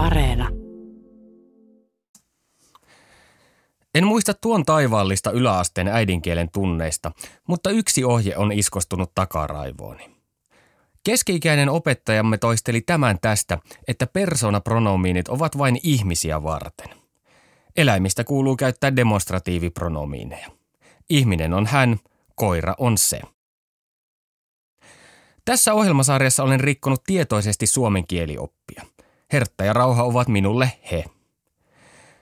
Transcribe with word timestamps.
Areena. 0.00 0.48
En 3.94 4.06
muista 4.06 4.34
tuon 4.34 4.64
taivaallista 4.64 5.30
yläasteen 5.30 5.88
äidinkielen 5.88 6.50
tunneista, 6.52 7.12
mutta 7.48 7.70
yksi 7.70 8.04
ohje 8.04 8.36
on 8.36 8.52
iskostunut 8.52 9.14
takaraivooni. 9.14 10.10
Keski-ikäinen 11.04 11.68
opettajamme 11.68 12.38
toisteli 12.38 12.80
tämän 12.80 13.18
tästä, 13.20 13.58
että 13.88 14.06
persoonapronomiinit 14.06 15.28
ovat 15.28 15.58
vain 15.58 15.80
ihmisiä 15.82 16.42
varten. 16.42 16.88
Eläimistä 17.76 18.24
kuuluu 18.24 18.56
käyttää 18.56 18.96
demonstratiivipronomiineja. 18.96 20.48
Ihminen 21.10 21.54
on 21.54 21.66
hän, 21.66 21.96
koira 22.34 22.74
on 22.78 22.98
se. 22.98 23.20
Tässä 25.44 25.74
ohjelmasarjassa 25.74 26.42
olen 26.42 26.60
rikkonut 26.60 27.04
tietoisesti 27.04 27.66
suomen 27.66 28.06
kielioppia. 28.06 28.86
Hertta 29.32 29.64
ja 29.64 29.72
rauha 29.72 30.02
ovat 30.02 30.28
minulle 30.28 30.72
he. 30.90 31.04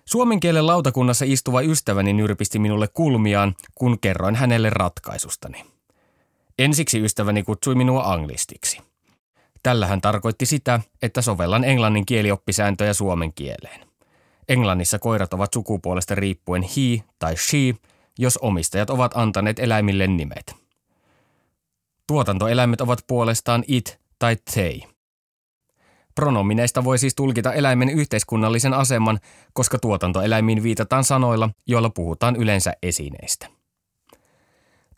Suomen 0.04 0.40
kielen 0.40 0.66
lautakunnassa 0.66 1.24
istuva 1.28 1.60
ystäväni 1.60 2.12
nyrpisti 2.12 2.58
minulle 2.58 2.88
kulmiaan, 2.88 3.54
kun 3.74 3.98
kerroin 4.00 4.34
hänelle 4.34 4.70
ratkaisustani. 4.70 5.64
Ensiksi 6.58 7.04
ystäväni 7.04 7.42
kutsui 7.42 7.74
minua 7.74 8.12
anglistiksi. 8.12 8.80
Tällä 9.62 9.86
hän 9.86 10.00
tarkoitti 10.00 10.46
sitä, 10.46 10.80
että 11.02 11.22
sovellan 11.22 11.64
englannin 11.64 12.06
kielioppisääntöjä 12.06 12.92
suomen 12.94 13.32
kieleen. 13.32 13.88
Englannissa 14.48 14.98
koirat 14.98 15.34
ovat 15.34 15.52
sukupuolesta 15.52 16.14
riippuen 16.14 16.62
he 16.62 17.04
tai 17.18 17.36
she, 17.36 17.74
jos 18.18 18.36
omistajat 18.36 18.90
ovat 18.90 19.12
antaneet 19.14 19.58
eläimille 19.58 20.06
nimet. 20.06 20.54
Tuotantoeläimet 22.06 22.80
ovat 22.80 22.98
puolestaan 23.06 23.64
it 23.66 24.00
tai 24.18 24.36
they. 24.54 24.80
Pronomineista 26.18 26.84
voi 26.84 26.98
siis 26.98 27.14
tulkita 27.14 27.52
eläimen 27.52 27.88
yhteiskunnallisen 27.88 28.74
aseman, 28.74 29.18
koska 29.52 29.78
tuotantoeläimiin 29.78 30.62
viitataan 30.62 31.04
sanoilla, 31.04 31.50
joilla 31.66 31.90
puhutaan 31.90 32.36
yleensä 32.36 32.72
esineistä. 32.82 33.46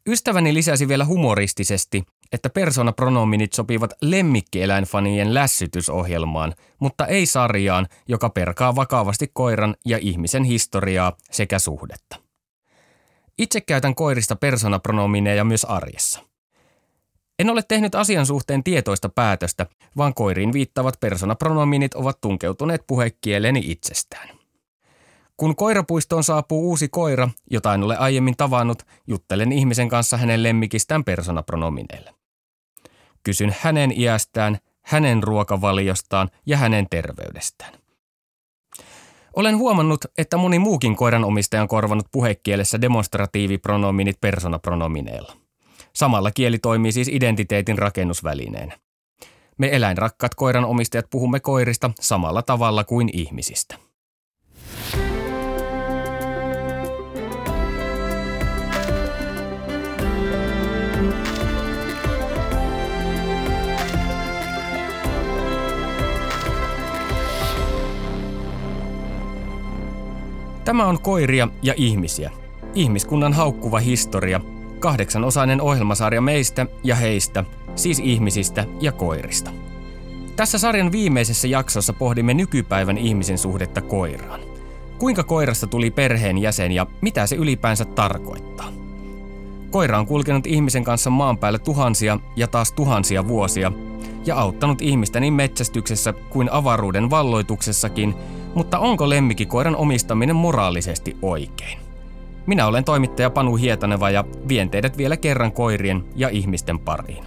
Ystäväni 0.09 0.55
lisäsi 0.55 0.89
vielä 0.89 1.05
humoristisesti, 1.05 2.05
että 2.33 2.51
persoonapronominit 2.51 3.53
sopivat 3.53 3.91
lemmikkieläinfanien 4.03 5.35
lässytysohjelmaan, 5.35 6.55
mutta 6.79 7.07
ei 7.07 7.27
sarjaan, 7.27 7.87
joka 8.09 8.31
perkaa 8.31 8.77
vakavasti 8.77 9.31
koiran 9.33 9.75
ja 9.87 9.99
ihmisen 10.01 10.45
historiaa 10.45 11.17
sekä 11.31 11.59
suhdetta. 11.59 12.17
Itse 13.39 13.61
käytän 13.61 13.95
koirista 13.95 14.37
persoonapronomineja 14.37 15.45
myös 15.45 15.65
arjessa. 15.65 16.30
En 17.41 17.51
ole 17.51 17.63
tehnyt 17.69 17.95
asian 17.95 18.27
suhteen 18.27 18.65
tietoista 18.65 19.09
päätöstä, 19.09 19.67
vaan 19.97 20.15
koiriin 20.15 20.53
viittavat 20.53 21.01
persoonapronominit 21.01 21.95
ovat 21.95 22.21
tunkeutuneet 22.21 22.85
puhekieleeni 22.87 23.63
itsestään. 23.65 24.29
Kun 25.37 25.57
koirapuistoon 25.57 26.25
saapuu 26.25 26.69
uusi 26.69 26.89
koira, 26.89 27.29
jota 27.51 27.75
en 27.75 27.83
ole 27.83 27.97
aiemmin 27.97 28.37
tavannut, 28.37 28.83
juttelen 29.07 29.53
ihmisen 29.53 29.89
kanssa 29.89 30.17
hänen 30.17 30.43
lemmikistään 30.43 31.05
persoonapronomineille. 31.05 32.15
Kysyn 33.23 33.57
hänen 33.61 34.01
iästään, 34.01 34.59
hänen 34.83 35.23
ruokavaliostaan 35.23 36.29
ja 36.47 36.57
hänen 36.57 36.87
terveydestään. 36.91 37.73
Olen 39.37 39.57
huomannut, 39.57 40.05
että 40.19 40.37
moni 40.37 40.59
muukin 40.59 40.97
koiran 40.97 41.25
omistajan 41.25 41.69
korvanut 41.69 42.07
puhekielessä 42.13 42.81
demonstratiivipronominit 42.81 44.21
persoonapronomineilla. 44.21 45.40
Samalla 45.93 46.31
kieli 46.31 46.59
toimii 46.59 46.93
siis 46.93 47.09
identiteetin 47.09 47.79
rakennusvälineenä. 47.79 48.79
Me 49.59 49.69
eläinrakkaat 49.73 50.35
koiran 50.35 50.65
omistajat 50.65 51.07
puhumme 51.11 51.41
koirista 51.41 51.91
samalla 52.01 52.43
tavalla 52.43 52.85
kuin 52.85 53.11
ihmisistä. 53.13 53.75
Tämä 70.65 70.87
on 70.87 71.03
koiria 71.03 71.49
ja 71.63 71.75
ihmisiä. 71.77 72.31
Ihmiskunnan 72.75 73.33
haukkuva 73.33 73.79
historia, 73.79 74.41
kahdeksanosainen 74.81 75.61
ohjelmasarja 75.61 76.21
meistä 76.21 76.67
ja 76.85 76.97
heistä, 76.97 77.45
siis 77.77 77.99
ihmisistä 77.99 78.65
ja 78.81 78.93
koirista. 78.93 79.51
Tässä 80.37 80.59
sarjan 80.59 80.93
viimeisessä 80.93 81.49
jaksossa 81.49 81.93
pohdimme 81.93 82.35
nykypäivän 82.35 82.99
ihmisen 82.99 83.39
suhdetta 83.39 83.81
koiraan. 83.81 84.41
Kuinka 84.99 85.25
koirasta 85.25 85.67
tuli 85.67 85.91
perheen 85.91 86.39
jäsen 86.39 86.73
ja 86.73 86.87
mitä 87.01 87.27
se 87.27 87.37
ylipäänsä 87.37 87.85
tarkoittaa? 87.85 88.73
Koira 89.71 89.99
on 89.99 90.07
kulkenut 90.07 90.47
ihmisen 90.47 90.85
kanssa 90.85 91.11
maan 91.11 91.39
päällä 91.39 91.59
tuhansia 91.59 92.19
ja 92.37 92.49
taas 92.49 92.73
tuhansia 92.73 93.29
vuosia 93.29 93.73
ja 94.27 94.37
auttanut 94.37 94.83
ihmistä 94.83 95.21
niin 95.21 95.33
metsästyksessä 95.33 96.13
kuin 96.13 96.53
avaruuden 96.53 97.11
valloituksessakin, 97.11 98.15
mutta 98.55 98.79
onko 98.79 99.09
lemmikikoiran 99.09 99.77
omistaminen 99.77 100.37
moraalisesti 100.37 101.17
oikein? 101.23 101.90
Minä 102.47 102.67
olen 102.67 102.85
toimittaja 102.85 103.31
Panu 103.31 103.57
Hietaneva 103.57 104.11
ja 104.11 104.25
vien 104.49 104.71
teidät 104.71 104.97
vielä 104.97 105.17
kerran 105.17 105.53
koirien 105.53 106.05
ja 106.17 106.29
ihmisten 106.29 106.79
pariin. 106.79 107.25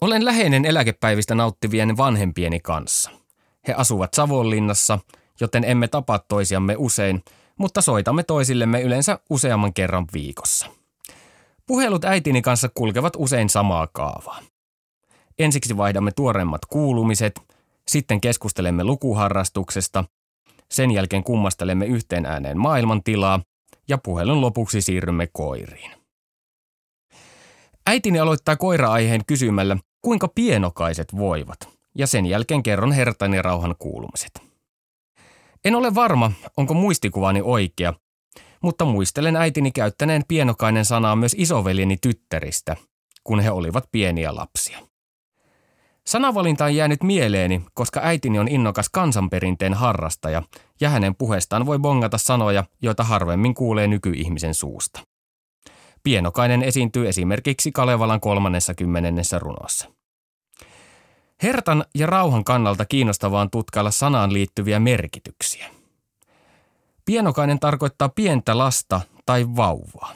Olen 0.00 0.24
läheinen 0.24 0.64
eläkepäivistä 0.64 1.34
nauttivien 1.34 1.96
vanhempieni 1.96 2.60
kanssa. 2.60 3.10
He 3.68 3.74
asuvat 3.76 4.14
Savonlinnassa, 4.14 4.98
joten 5.40 5.64
emme 5.64 5.88
tapaa 5.88 6.18
toisiamme 6.18 6.74
usein, 6.78 7.22
mutta 7.56 7.82
soitamme 7.82 8.22
toisillemme 8.22 8.82
yleensä 8.82 9.18
useamman 9.30 9.74
kerran 9.74 10.06
viikossa. 10.12 10.77
Puhelut 11.68 12.04
äitini 12.04 12.42
kanssa 12.42 12.68
kulkevat 12.74 13.12
usein 13.16 13.48
samaa 13.48 13.88
kaavaa. 13.92 14.40
Ensiksi 15.38 15.76
vaihdamme 15.76 16.10
tuoreimmat 16.16 16.66
kuulumiset, 16.66 17.40
sitten 17.88 18.20
keskustelemme 18.20 18.84
lukuharrastuksesta, 18.84 20.04
sen 20.70 20.90
jälkeen 20.90 21.24
kummastelemme 21.24 21.86
yhteen 21.86 22.26
ääneen 22.26 22.58
maailmantilaa 22.58 23.40
ja 23.88 23.98
puhelun 23.98 24.40
lopuksi 24.40 24.80
siirrymme 24.80 25.28
koiriin. 25.32 25.90
Äitini 27.86 28.18
aloittaa 28.18 28.56
koira-aiheen 28.56 29.24
kysymällä, 29.26 29.76
kuinka 30.02 30.28
pienokaiset 30.28 31.16
voivat, 31.16 31.58
ja 31.94 32.06
sen 32.06 32.26
jälkeen 32.26 32.62
kerron 32.62 32.92
hertani 32.92 33.42
rauhan 33.42 33.74
kuulumiset. 33.78 34.42
En 35.64 35.74
ole 35.74 35.94
varma, 35.94 36.32
onko 36.56 36.74
muistikuvani 36.74 37.40
oikea, 37.42 37.94
mutta 38.62 38.84
muistelen 38.84 39.36
äitini 39.36 39.72
käyttäneen 39.72 40.22
pienokainen 40.28 40.84
sanaa 40.84 41.16
myös 41.16 41.34
isoveljeni 41.38 41.96
tyttäristä, 41.96 42.76
kun 43.24 43.40
he 43.40 43.50
olivat 43.50 43.84
pieniä 43.92 44.34
lapsia. 44.34 44.78
Sanavalinta 46.06 46.64
on 46.64 46.76
jäänyt 46.76 47.02
mieleeni, 47.02 47.62
koska 47.74 48.00
äitini 48.02 48.38
on 48.38 48.48
innokas 48.48 48.88
kansanperinteen 48.88 49.74
harrastaja 49.74 50.42
ja 50.80 50.90
hänen 50.90 51.14
puheestaan 51.14 51.66
voi 51.66 51.78
bongata 51.78 52.18
sanoja, 52.18 52.64
joita 52.82 53.04
harvemmin 53.04 53.54
kuulee 53.54 53.86
nykyihmisen 53.86 54.54
suusta. 54.54 55.00
Pienokainen 56.02 56.62
esiintyy 56.62 57.08
esimerkiksi 57.08 57.72
Kalevalan 57.72 58.20
kolmannessa 58.20 58.74
kymmenennessä 58.74 59.38
runossa. 59.38 59.88
Hertan 61.42 61.84
ja 61.94 62.06
rauhan 62.06 62.44
kannalta 62.44 62.84
kiinnostavaa 62.84 63.40
on 63.40 63.50
tutkailla 63.50 63.90
sanaan 63.90 64.32
liittyviä 64.32 64.80
merkityksiä. 64.80 65.77
Pienokainen 67.08 67.58
tarkoittaa 67.58 68.08
pientä 68.08 68.58
lasta 68.58 69.00
tai 69.26 69.46
vauvaa. 69.56 70.14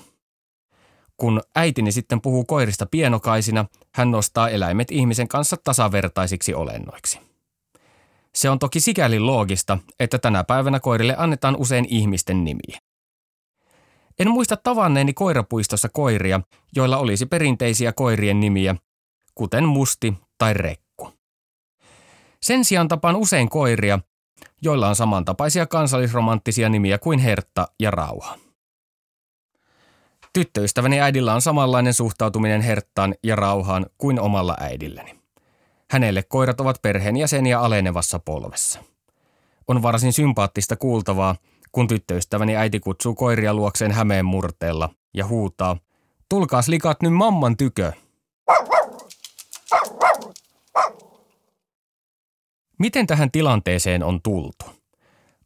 Kun 1.16 1.42
äitini 1.56 1.92
sitten 1.92 2.20
puhuu 2.20 2.44
koirista 2.44 2.86
pienokaisina, 2.86 3.64
hän 3.94 4.10
nostaa 4.10 4.48
eläimet 4.48 4.90
ihmisen 4.90 5.28
kanssa 5.28 5.56
tasavertaisiksi 5.64 6.54
olennoiksi. 6.54 7.20
Se 8.34 8.50
on 8.50 8.58
toki 8.58 8.80
sikäli 8.80 9.18
loogista, 9.18 9.78
että 10.00 10.18
tänä 10.18 10.44
päivänä 10.44 10.80
koirille 10.80 11.14
annetaan 11.18 11.56
usein 11.56 11.86
ihmisten 11.88 12.44
nimiä. 12.44 12.78
En 14.18 14.30
muista 14.30 14.56
tavanneeni 14.56 15.12
koirapuistossa 15.12 15.88
koiria, 15.88 16.40
joilla 16.76 16.98
olisi 16.98 17.26
perinteisiä 17.26 17.92
koirien 17.92 18.40
nimiä, 18.40 18.76
kuten 19.34 19.64
Musti 19.64 20.14
tai 20.38 20.54
Rekku. 20.54 21.12
Sen 22.42 22.64
sijaan 22.64 22.88
tapaan 22.88 23.16
usein 23.16 23.48
koiria, 23.48 23.98
joilla 24.62 24.88
on 24.88 24.96
samantapaisia 24.96 25.66
kansallisromanttisia 25.66 26.68
nimiä 26.68 26.98
kuin 26.98 27.18
Hertta 27.18 27.68
ja 27.80 27.90
Rauha. 27.90 28.38
Tyttöystäväni 30.32 31.00
äidillä 31.00 31.34
on 31.34 31.40
samanlainen 31.40 31.94
suhtautuminen 31.94 32.60
Herttaan 32.60 33.14
ja 33.24 33.36
Rauhaan 33.36 33.86
kuin 33.98 34.20
omalla 34.20 34.56
äidilläni. 34.60 35.18
Hänelle 35.90 36.22
koirat 36.22 36.60
ovat 36.60 36.82
perheenjäseniä 36.82 37.60
alenevassa 37.60 38.18
polvessa. 38.18 38.78
On 39.68 39.82
varsin 39.82 40.12
sympaattista 40.12 40.76
kuultavaa, 40.76 41.36
kun 41.72 41.88
tyttöystäväni 41.88 42.56
äiti 42.56 42.80
kutsuu 42.80 43.14
koiria 43.14 43.54
luokseen 43.54 43.92
hämeen 43.92 44.24
murteella 44.24 44.90
ja 45.14 45.26
huutaa, 45.26 45.76
tulkaas 46.28 46.68
likat 46.68 47.02
nyt 47.02 47.12
mamman 47.12 47.56
tykö. 47.56 47.92
Miten 52.78 53.06
tähän 53.06 53.30
tilanteeseen 53.30 54.02
on 54.02 54.22
tultu? 54.22 54.64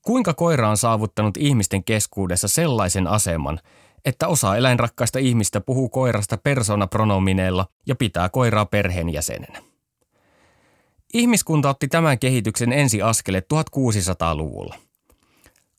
Kuinka 0.03 0.35
koira 0.35 0.71
on 0.71 0.77
saavuttanut 0.77 1.37
ihmisten 1.37 1.85
keskuudessa 1.85 2.49
sellaisen 2.49 3.07
aseman, 3.07 3.61
että 4.05 4.29
osa 4.29 4.57
eläinrakkaista 4.57 5.19
ihmistä 5.19 5.61
puhuu 5.61 5.89
koirasta 5.89 6.37
persoonapronomineilla 6.37 7.67
ja 7.87 7.95
pitää 7.95 8.29
koiraa 8.29 8.67
perheenjäsenenä? 8.67 9.63
Ihmiskunta 11.15 11.69
otti 11.69 11.89
tämän 11.89 12.19
kehityksen 12.19 12.73
ensi 12.73 13.03
askele 13.03 13.43
1600-luvulla. 13.55 14.75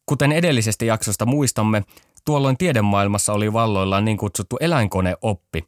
Kuten 0.06 0.32
edellisestä 0.32 0.86
jaksosta 0.86 1.26
muistamme, 1.26 1.84
tuolloin 2.26 2.58
tiedemaailmassa 2.58 3.34
oli 3.34 3.54
valloillaan 3.54 4.06
niin 4.06 4.18
kutsuttu 4.18 4.58
eläinkoneoppi, 4.60 5.68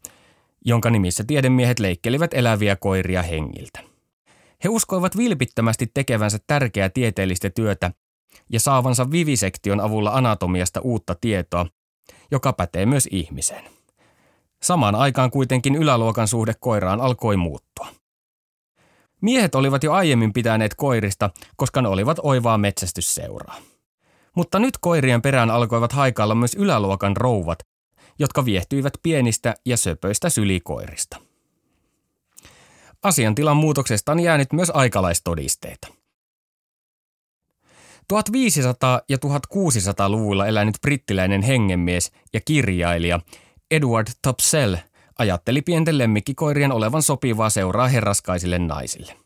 jonka 0.66 0.90
nimissä 0.90 1.24
tiedemiehet 1.24 1.80
leikkelivät 1.80 2.34
eläviä 2.34 2.76
koiria 2.76 3.22
hengiltä. 3.22 3.89
He 4.64 4.70
uskoivat 4.70 5.18
vilpittömästi 5.18 5.92
tekevänsä 5.94 6.40
tärkeää 6.48 6.90
tieteellistä 6.90 7.50
työtä 7.50 7.92
ja 8.50 8.60
saavansa 8.60 9.12
vivisektion 9.12 9.80
avulla 9.80 10.12
anatomiasta 10.12 10.82
uutta 10.82 11.16
tietoa, 11.22 11.66
joka 12.32 12.54
pätee 12.54 12.86
myös 12.86 13.08
ihmiseen. 13.12 13.64
Samaan 14.64 14.96
aikaan 14.96 15.32
kuitenkin 15.32 15.76
yläluokan 15.76 16.28
suhde 16.28 16.54
koiraan 16.60 17.02
alkoi 17.02 17.38
muuttua. 17.38 17.88
Miehet 19.22 19.56
olivat 19.56 19.84
jo 19.84 19.94
aiemmin 19.94 20.34
pitäneet 20.34 20.76
koirista, 20.76 21.30
koska 21.56 21.82
ne 21.82 21.88
olivat 21.88 22.18
oivaa 22.24 22.58
metsästysseuraa. 22.58 23.56
Mutta 24.36 24.60
nyt 24.60 24.78
koirien 24.78 25.22
perään 25.22 25.52
alkoivat 25.52 25.92
haikailla 25.92 26.36
myös 26.36 26.56
yläluokan 26.56 27.18
rouvat, 27.18 27.60
jotka 28.20 28.46
viehtyivät 28.46 28.94
pienistä 29.04 29.56
ja 29.66 29.78
söpöistä 29.78 30.30
sylikoirista. 30.30 31.29
Asiantilan 33.04 33.58
muutoksesta 33.58 34.12
on 34.12 34.20
jäänyt 34.20 34.54
myös 34.54 34.72
aikalaistodisteita. 34.74 35.88
1500- 38.14 39.04
ja 39.10 39.18
1600-luvulla 39.18 40.48
elänyt 40.48 40.76
brittiläinen 40.82 41.42
hengenmies 41.42 42.12
ja 42.34 42.42
kirjailija 42.46 43.20
Edward 43.72 44.08
Topsell 44.22 44.76
ajatteli 45.18 45.62
pienten 45.62 45.98
lemmikkikoirien 45.98 46.72
olevan 46.72 47.04
sopivaa 47.04 47.50
seuraa 47.50 47.88
herraskaisille 47.88 48.60
naisille. 48.60 49.18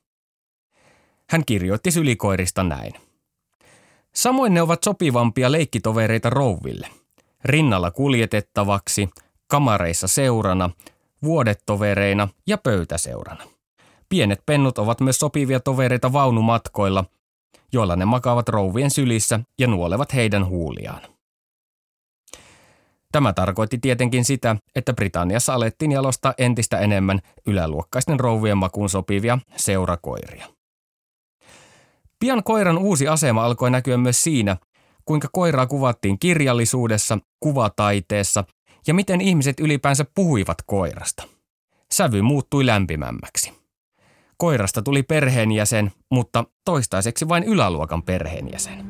Hän 1.29 1.45
kirjoitti 1.45 1.91
sylikoirista 1.91 2.63
näin. 2.63 2.93
Samoin 4.15 4.53
ne 4.53 4.61
ovat 4.61 4.83
sopivampia 4.83 5.51
leikkitovereita 5.51 6.29
rouville. 6.29 6.87
Rinnalla 7.45 7.91
kuljetettavaksi, 7.91 9.09
kamareissa 9.47 10.07
seurana, 10.07 10.69
vuodettovereina 11.23 12.27
ja 12.47 12.57
pöytäseurana. 12.57 13.52
Pienet 14.13 14.45
pennut 14.45 14.77
ovat 14.77 15.01
myös 15.01 15.17
sopivia 15.17 15.59
tovereita 15.59 16.13
vaunumatkoilla, 16.13 17.05
joilla 17.71 17.95
ne 17.95 18.05
makaavat 18.05 18.49
rouvien 18.49 18.91
sylissä 18.91 19.39
ja 19.59 19.67
nuolevat 19.67 20.13
heidän 20.13 20.45
huuliaan. 20.45 21.01
Tämä 23.11 23.33
tarkoitti 23.33 23.77
tietenkin 23.77 24.25
sitä, 24.25 24.55
että 24.75 24.93
Britanniassa 24.93 25.53
alettiin 25.53 25.91
jalostaa 25.91 26.33
entistä 26.37 26.79
enemmän 26.79 27.19
yläluokkaisten 27.47 28.19
rouvien 28.19 28.57
makuun 28.57 28.89
sopivia 28.89 29.39
seurakoiria. 29.55 30.47
Pian 32.19 32.43
koiran 32.43 32.77
uusi 32.77 33.07
asema 33.07 33.45
alkoi 33.45 33.71
näkyä 33.71 33.97
myös 33.97 34.23
siinä, 34.23 34.57
kuinka 35.05 35.27
koiraa 35.31 35.67
kuvattiin 35.67 36.19
kirjallisuudessa, 36.19 37.17
kuvataiteessa 37.39 38.43
ja 38.87 38.93
miten 38.93 39.21
ihmiset 39.21 39.59
ylipäänsä 39.59 40.05
puhuivat 40.15 40.57
koirasta. 40.65 41.23
Sävy 41.91 42.21
muuttui 42.21 42.65
lämpimämmäksi. 42.65 43.62
Koirasta 44.37 44.81
tuli 44.81 45.03
perheenjäsen, 45.03 45.91
mutta 46.11 46.43
toistaiseksi 46.65 47.27
vain 47.27 47.43
yläluokan 47.43 48.03
perheenjäsen. 48.03 48.85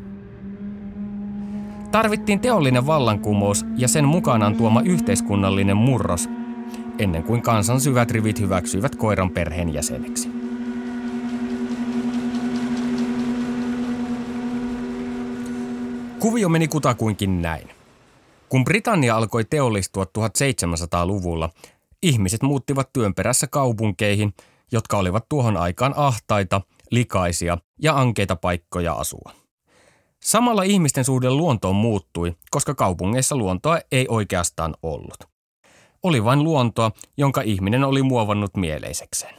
Tarvittiin 1.91 2.39
teollinen 2.39 2.87
vallankumous 2.87 3.65
ja 3.77 3.87
sen 3.87 4.05
mukanaan 4.05 4.55
tuoma 4.55 4.81
yhteiskunnallinen 4.81 5.77
murros, 5.77 6.29
ennen 6.99 7.23
kuin 7.23 7.41
kansan 7.41 7.81
syvät 7.81 8.11
rivit 8.11 8.39
hyväksyivät 8.39 8.95
koiran 8.95 9.29
perheenjäseneksi. 9.29 10.29
Kuvio 16.19 16.49
meni 16.49 16.67
kutakuinkin 16.67 17.41
näin. 17.41 17.69
Kun 18.49 18.63
Britannia 18.63 19.15
alkoi 19.15 19.45
teollistua 19.45 20.03
1700-luvulla, 20.03 21.49
ihmiset 22.01 22.41
muuttivat 22.41 22.93
työn 22.93 23.13
perässä 23.13 23.47
kaupunkeihin, 23.47 24.33
jotka 24.73 24.97
olivat 24.97 25.29
tuohon 25.29 25.57
aikaan 25.57 25.93
ahtaita, 25.97 26.61
likaisia 26.91 27.57
ja 27.81 27.99
ankeita 27.99 28.35
paikkoja 28.35 28.93
asua. 28.93 29.31
Samalla 30.23 30.63
ihmisten 30.63 31.05
suhde 31.05 31.29
luontoon 31.29 31.75
muuttui, 31.75 32.33
koska 32.51 32.75
kaupungeissa 32.75 33.35
luontoa 33.35 33.79
ei 33.91 34.05
oikeastaan 34.09 34.75
ollut. 34.83 35.17
Oli 36.03 36.23
vain 36.23 36.43
luontoa, 36.43 36.91
jonka 37.17 37.41
ihminen 37.41 37.83
oli 37.83 38.01
muovannut 38.01 38.57
mieleisekseen. 38.57 39.35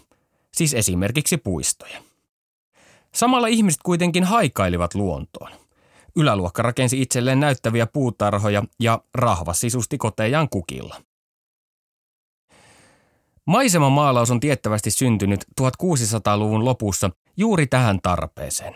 Siis 0.53 0.75
esimerkiksi 0.75 1.37
puistoja. 1.37 2.03
Samalla 3.15 3.47
ihmiset 3.47 3.81
kuitenkin 3.83 4.25
haikailivat 4.25 4.95
luontoon. 4.95 5.51
Yläluokka 6.17 6.63
rakensi 6.63 7.03
itselleen 7.03 7.41
näyttäviä 7.41 7.87
puutarhoja 7.87 8.63
ja 8.81 9.01
rahvas 9.15 9.61
sisusti 9.61 9.99
kotejaan 9.99 10.49
kukilla. 10.49 10.97
Maisemamaalaus 13.47 14.31
on 14.31 14.41
tiettävästi 14.41 14.91
syntynyt 14.91 15.45
1600-luvun 15.61 16.65
lopussa 16.65 17.11
juuri 17.37 17.67
tähän 17.67 18.01
tarpeeseen. 18.03 18.75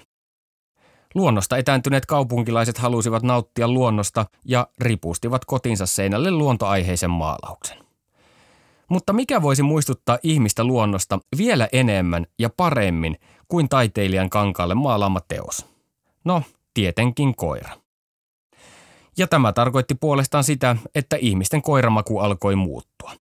Luonnosta 1.14 1.56
etääntyneet 1.56 2.06
kaupunkilaiset 2.06 2.78
halusivat 2.78 3.22
nauttia 3.22 3.68
luonnosta 3.68 4.26
ja 4.44 4.68
ripustivat 4.78 5.44
kotinsa 5.44 5.86
seinälle 5.86 6.30
luontoaiheisen 6.30 7.10
maalauksen. 7.10 7.78
Mutta 8.88 9.12
mikä 9.12 9.42
voisi 9.42 9.62
muistuttaa 9.62 10.18
ihmistä 10.22 10.64
luonnosta 10.64 11.18
vielä 11.36 11.68
enemmän 11.72 12.26
ja 12.38 12.50
paremmin 12.56 13.16
kuin 13.48 13.68
taiteilijan 13.68 14.30
kankaalle 14.30 14.74
maalaama 14.74 15.20
teos? 15.20 15.66
No, 16.24 16.42
tietenkin 16.74 17.34
koira. 17.36 17.70
Ja 19.16 19.26
tämä 19.26 19.52
tarkoitti 19.52 19.94
puolestaan 19.94 20.44
sitä, 20.44 20.76
että 20.94 21.16
ihmisten 21.16 21.62
koiramaku 21.62 22.18
alkoi 22.18 22.56
muuttua. 22.56 23.12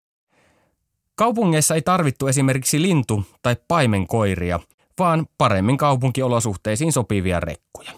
Kaupungeissa 1.17 1.75
ei 1.75 1.81
tarvittu 1.81 2.27
esimerkiksi 2.27 2.81
lintu- 2.81 3.23
tai 3.41 3.55
paimenkoiria, 3.67 4.59
vaan 4.99 5.25
paremmin 5.37 5.77
kaupunkiolosuhteisiin 5.77 6.91
sopivia 6.91 7.39
rekkuja. 7.39 7.91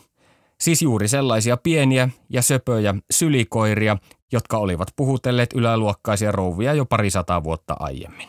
Siis 0.62 0.82
juuri 0.82 1.08
sellaisia 1.08 1.58
pieniä 1.58 2.10
ja 2.30 2.42
söpöjä 2.42 2.96
sylikoiria, 3.12 3.98
jotka 4.32 4.58
olivat 4.58 4.88
puhutelleet 4.96 5.54
yläluokkaisia 5.54 6.32
rouvia 6.32 6.74
jo 6.74 6.86
parisataa 6.86 7.44
vuotta 7.44 7.76
aiemmin. 7.80 8.28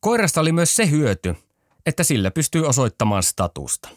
Koirasta 0.00 0.40
oli 0.40 0.52
myös 0.52 0.76
se 0.76 0.90
hyöty, 0.90 1.34
että 1.86 2.04
sillä 2.04 2.30
pystyy 2.30 2.66
osoittamaan 2.66 3.22
statusta. 3.22 3.88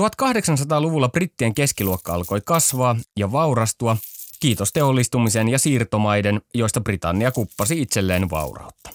1800-luvulla 0.00 1.08
brittien 1.08 1.54
keskiluokka 1.54 2.14
alkoi 2.14 2.40
kasvaa 2.44 2.96
ja 3.16 3.32
vaurastua, 3.32 3.96
kiitos 4.40 4.72
teollistumisen 4.72 5.48
ja 5.48 5.58
siirtomaiden, 5.58 6.40
joista 6.54 6.80
Britannia 6.80 7.32
kuppasi 7.32 7.80
itselleen 7.82 8.30
vaurautta. 8.30 8.90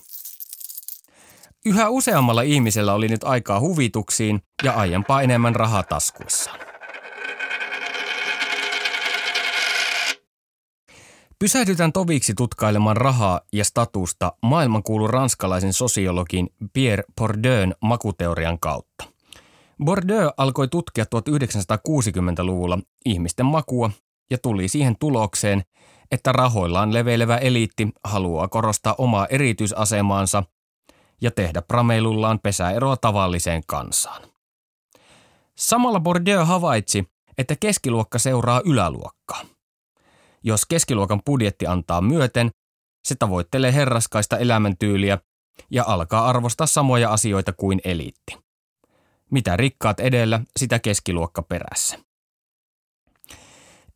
Yhä 1.66 1.90
useammalla 1.90 2.42
ihmisellä 2.42 2.94
oli 2.94 3.08
nyt 3.08 3.24
aikaa 3.24 3.60
huvituksiin 3.60 4.42
ja 4.64 4.74
aiempaa 4.74 5.22
enemmän 5.22 5.56
rahaa 5.56 5.84
taskuissaan. 5.84 6.60
Pysähdytään 11.40 11.94
toviksi 11.94 12.34
tutkailemaan 12.34 12.98
rahaa 12.98 13.42
ja 13.54 13.66
statusta 13.66 14.34
maailmankuulun 14.42 15.10
ranskalaisen 15.10 15.74
sosiologin 15.74 16.50
Pierre 16.74 17.04
Bourdieu'n 17.22 17.74
makuteorian 17.82 18.60
kautta. 18.60 19.04
Bourdieu 19.84 20.32
alkoi 20.38 20.68
tutkia 20.68 21.04
1960-luvulla 21.04 22.80
ihmisten 23.06 23.46
makua 23.46 23.92
ja 24.34 24.38
tuli 24.38 24.68
siihen 24.68 24.96
tulokseen, 25.00 25.64
että 26.12 26.32
rahoillaan 26.32 26.94
leveilevä 26.94 27.38
eliitti 27.38 27.88
haluaa 28.04 28.48
korostaa 28.48 28.96
omaa 28.98 29.28
erityisasemaansa 29.28 30.44
ja 31.22 31.32
tehdä 31.32 31.62
prameilullaan 31.62 32.40
pesäeroa 32.44 32.98
tavalliseen 32.98 33.62
kansaan. 33.68 34.22
Samalla 35.58 36.00
Bourdieu 36.00 36.46
havaitsi, 36.46 37.04
että 37.38 37.56
keskiluokka 37.60 38.20
seuraa 38.20 38.62
yläluokkaa. 38.66 39.42
Jos 40.44 40.66
keskiluokan 40.66 41.22
budjetti 41.26 41.68
antaa 41.68 42.02
myöten, 42.02 42.52
se 43.08 43.16
tavoittelee 43.16 43.74
herraskaista 43.74 44.38
elämäntyyliä 44.38 45.18
ja 45.72 45.84
alkaa 45.88 46.28
arvostaa 46.28 46.68
samoja 46.68 47.10
asioita 47.10 47.54
kuin 47.54 47.82
eliitti. 47.84 48.38
Mitä 49.32 49.58
rikkaat 49.58 50.00
edellä, 50.00 50.40
sitä 50.58 50.80
keskiluokka 50.80 51.42
perässä. 51.42 52.00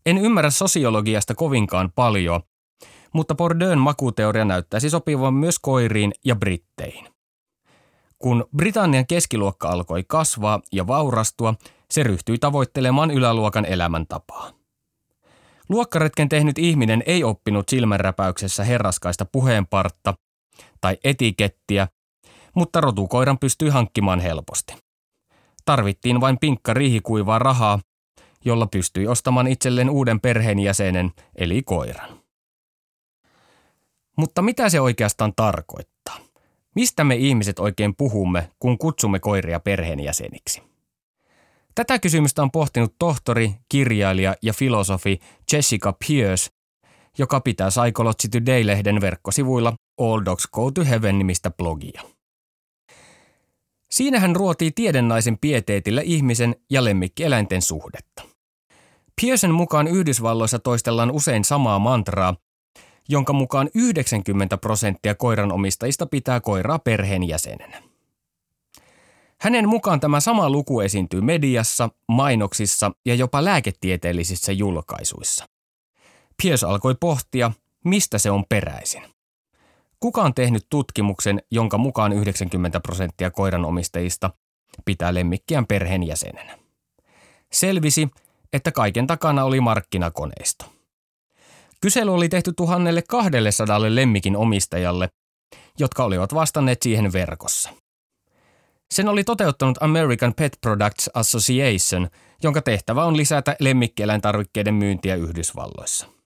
En 0.08 0.18
ymmärrä 0.18 0.50
sosiologiasta 0.50 1.36
kovinkaan 1.36 1.92
paljon, 1.96 2.42
mutta 3.14 3.36
Bordeauxn 3.36 3.80
makuteoria 3.80 4.46
näyttäisi 4.46 4.90
sopivan 4.90 5.34
myös 5.34 5.60
koiriin 5.60 6.14
ja 6.26 6.36
britteihin. 6.36 7.08
Kun 8.20 8.46
Britannian 8.58 9.08
keskiluokka 9.08 9.70
alkoi 9.70 10.04
kasvaa 10.08 10.62
ja 10.72 10.88
vaurastua, 10.88 11.54
se 11.92 12.04
ryhtyi 12.04 12.38
tavoittelemaan 12.38 13.12
yläluokan 13.12 13.66
elämäntapaa. 13.66 14.52
Luokkaretken 15.70 16.30
tehnyt 16.30 16.58
ihminen 16.58 17.04
ei 17.06 17.24
oppinut 17.24 17.70
silmänräpäyksessä 17.70 18.64
herraskaista 18.64 19.26
puheenpartta 19.32 20.14
tai 20.82 20.98
etikettiä, 21.04 21.88
mutta 22.56 22.82
rotukoiran 22.82 23.40
pystyi 23.40 23.70
hankkimaan 23.70 24.20
helposti. 24.20 24.74
Tarvittiin 25.66 26.22
vain 26.22 26.38
pinkka 26.40 26.74
riihikuivaa 26.74 27.40
rahaa, 27.40 27.80
jolla 28.46 28.68
pystyi 28.68 29.08
ostamaan 29.08 29.48
itselleen 29.48 29.90
uuden 29.90 30.20
perheenjäsenen, 30.20 31.12
eli 31.36 31.64
koiran. 31.64 32.20
Mutta 34.18 34.42
mitä 34.42 34.70
se 34.70 34.82
oikeastaan 34.82 35.34
tarkoittaa? 35.36 36.18
Mistä 36.76 37.04
me 37.04 37.16
ihmiset 37.16 37.60
oikein 37.60 37.96
puhumme, 37.96 38.50
kun 38.60 38.78
kutsumme 38.78 39.20
koiria 39.20 39.60
perheenjäseniksi? 39.60 40.62
Tätä 41.76 42.00
kysymystä 42.00 42.42
on 42.42 42.52
pohtinut 42.52 42.96
tohtori, 43.00 43.56
kirjailija 43.70 44.36
ja 44.42 44.54
filosofi 44.54 45.20
Jessica 45.54 45.94
Pierce, 46.08 46.50
joka 47.18 47.40
pitää 47.40 47.68
Psychology 47.68 48.28
Today-lehden 48.28 49.02
verkkosivuilla 49.02 49.74
All 50.02 50.22
Dogs 50.26 50.48
Go 50.48 50.72
to 50.72 50.86
Heaven 50.86 51.18
nimistä 51.18 51.52
blogia. 51.52 52.17
Siinä 53.92 54.20
hän 54.20 54.36
ruotii 54.36 54.72
tiedennaisen 54.72 55.38
pieteetillä 55.38 56.02
ihmisen 56.02 56.56
ja 56.70 56.84
lemmikkieläinten 56.84 57.62
suhdetta. 57.62 58.24
Piercen 59.22 59.52
mukaan 59.52 59.88
Yhdysvalloissa 59.88 60.60
toistellaan 60.60 61.12
usein 61.12 61.44
samaa 61.44 61.80
mantraa, 61.80 62.36
jonka 63.10 63.34
mukaan 63.34 63.70
90 63.76 64.58
prosenttia 64.58 65.16
koiranomistajista 65.16 66.06
pitää 66.06 66.40
koiraa 66.40 66.80
perheenjäsenenä. 66.80 67.82
Hänen 69.42 69.70
mukaan 69.70 70.00
tämä 70.00 70.20
sama 70.20 70.50
luku 70.50 70.82
esiintyy 70.82 71.22
mediassa, 71.22 71.90
mainoksissa 72.08 72.92
ja 73.06 73.16
jopa 73.16 73.46
lääketieteellisissä 73.46 74.52
julkaisuissa. 74.52 75.46
Pierce 76.42 76.66
alkoi 76.66 76.96
pohtia, 77.00 77.52
mistä 77.86 78.18
se 78.18 78.32
on 78.32 78.46
peräisin. 78.50 79.17
Kuka 80.00 80.22
on 80.22 80.34
tehnyt 80.34 80.66
tutkimuksen, 80.70 81.42
jonka 81.52 81.78
mukaan 81.78 82.14
90 82.14 82.80
prosenttia 82.80 83.32
koiranomistajista 83.32 84.30
pitää 84.86 85.14
lemmikkiään 85.14 85.68
perheenjäsenenä? 85.68 86.58
Selvisi, 87.52 88.10
että 88.54 88.72
kaiken 88.72 89.08
takana 89.08 89.44
oli 89.44 89.62
markkinakoneisto. 89.62 90.66
Kysely 91.82 92.14
oli 92.14 92.30
tehty 92.30 92.54
1200 92.54 93.82
lemmikin 93.82 94.36
omistajalle, 94.36 95.10
jotka 95.80 96.04
olivat 96.04 96.34
vastanneet 96.34 96.82
siihen 96.82 97.14
verkossa. 97.14 97.70
Sen 98.92 99.08
oli 99.08 99.24
toteuttanut 99.24 99.84
American 99.84 100.34
Pet 100.34 100.58
Products 100.62 101.10
Association, 101.14 102.08
jonka 102.44 102.62
tehtävä 102.62 103.06
on 103.06 103.18
lisätä 103.18 103.56
lemmikkieläintarvikkeiden 103.60 104.74
myyntiä 104.74 105.16
Yhdysvalloissa. 105.16 106.17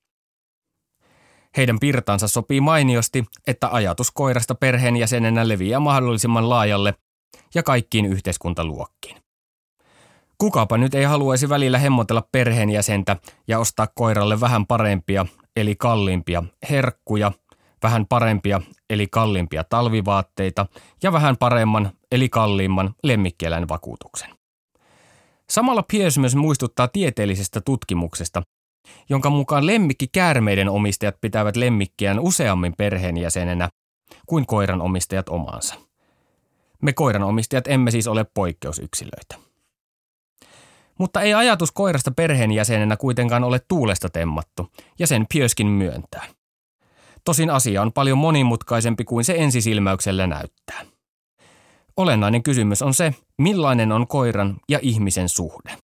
Heidän 1.58 1.80
pirtansa 1.80 2.28
sopii 2.28 2.62
mainiosti, 2.62 3.26
että 3.48 3.70
ajatus 3.72 4.12
koirasta 4.12 4.56
perheenjäsenenä 4.56 5.48
leviää 5.48 5.80
mahdollisimman 5.80 6.50
laajalle 6.50 6.94
ja 7.56 7.64
kaikkiin 7.64 8.06
yhteiskuntaluokkiin. 8.06 9.18
Kukapa 10.38 10.78
nyt 10.78 10.94
ei 10.94 11.04
haluaisi 11.04 11.50
välillä 11.50 11.80
hemmotella 11.80 12.28
perheenjäsentä 12.32 13.18
ja 13.48 13.60
ostaa 13.60 13.88
koiralle 13.96 14.40
vähän 14.40 14.66
parempia, 14.66 15.26
eli 15.56 15.76
kalliimpia 15.76 16.44
herkkuja, 16.70 17.32
vähän 17.84 18.06
parempia, 18.08 18.62
eli 18.90 19.08
kalliimpia 19.08 19.64
talvivaatteita 19.64 20.66
ja 21.04 21.12
vähän 21.12 21.38
paremman, 21.38 21.92
eli 22.12 22.30
kalliimman 22.30 22.96
vakuutuksen. 23.70 24.30
Samalla 25.50 25.84
Pierce 25.84 26.20
myös 26.20 26.36
muistuttaa 26.36 26.88
tieteellisestä 26.88 27.62
tutkimuksesta, 27.62 28.42
jonka 29.10 29.30
mukaan 29.30 29.66
lemmikki 29.66 30.08
käärmeiden 30.08 30.70
omistajat 30.70 31.16
pitävät 31.22 31.56
lemmikkiään 31.56 32.20
useammin 32.20 32.74
perheenjäsenenä 32.78 33.70
kuin 34.26 34.46
koiran 34.46 34.82
omistajat 34.82 35.30
omaansa. 35.30 35.76
Me 36.82 36.94
koiran 36.94 37.24
omistajat 37.24 37.68
emme 37.68 37.92
siis 37.92 38.08
ole 38.08 38.26
poikkeusyksilöitä. 38.34 39.36
Mutta 41.00 41.22
ei 41.22 41.34
ajatus 41.34 41.72
koirasta 41.72 42.12
perheenjäsenenä 42.12 42.98
kuitenkaan 42.98 43.44
ole 43.44 43.62
tuulesta 43.68 44.10
temmattu, 44.10 44.68
ja 45.00 45.08
sen 45.08 45.26
Piöskin 45.34 45.68
myöntää. 45.68 46.26
Tosin 47.26 47.50
asia 47.50 47.82
on 47.82 47.94
paljon 47.94 48.18
monimutkaisempi 48.18 49.04
kuin 49.04 49.24
se 49.24 49.36
ensisilmäyksellä 49.38 50.28
näyttää. 50.28 50.86
Olennainen 51.98 52.44
kysymys 52.44 52.82
on 52.82 52.94
se, 52.94 53.16
millainen 53.38 53.92
on 53.92 54.08
koiran 54.08 54.58
ja 54.70 54.80
ihmisen 54.82 55.30
suhde. 55.30 55.78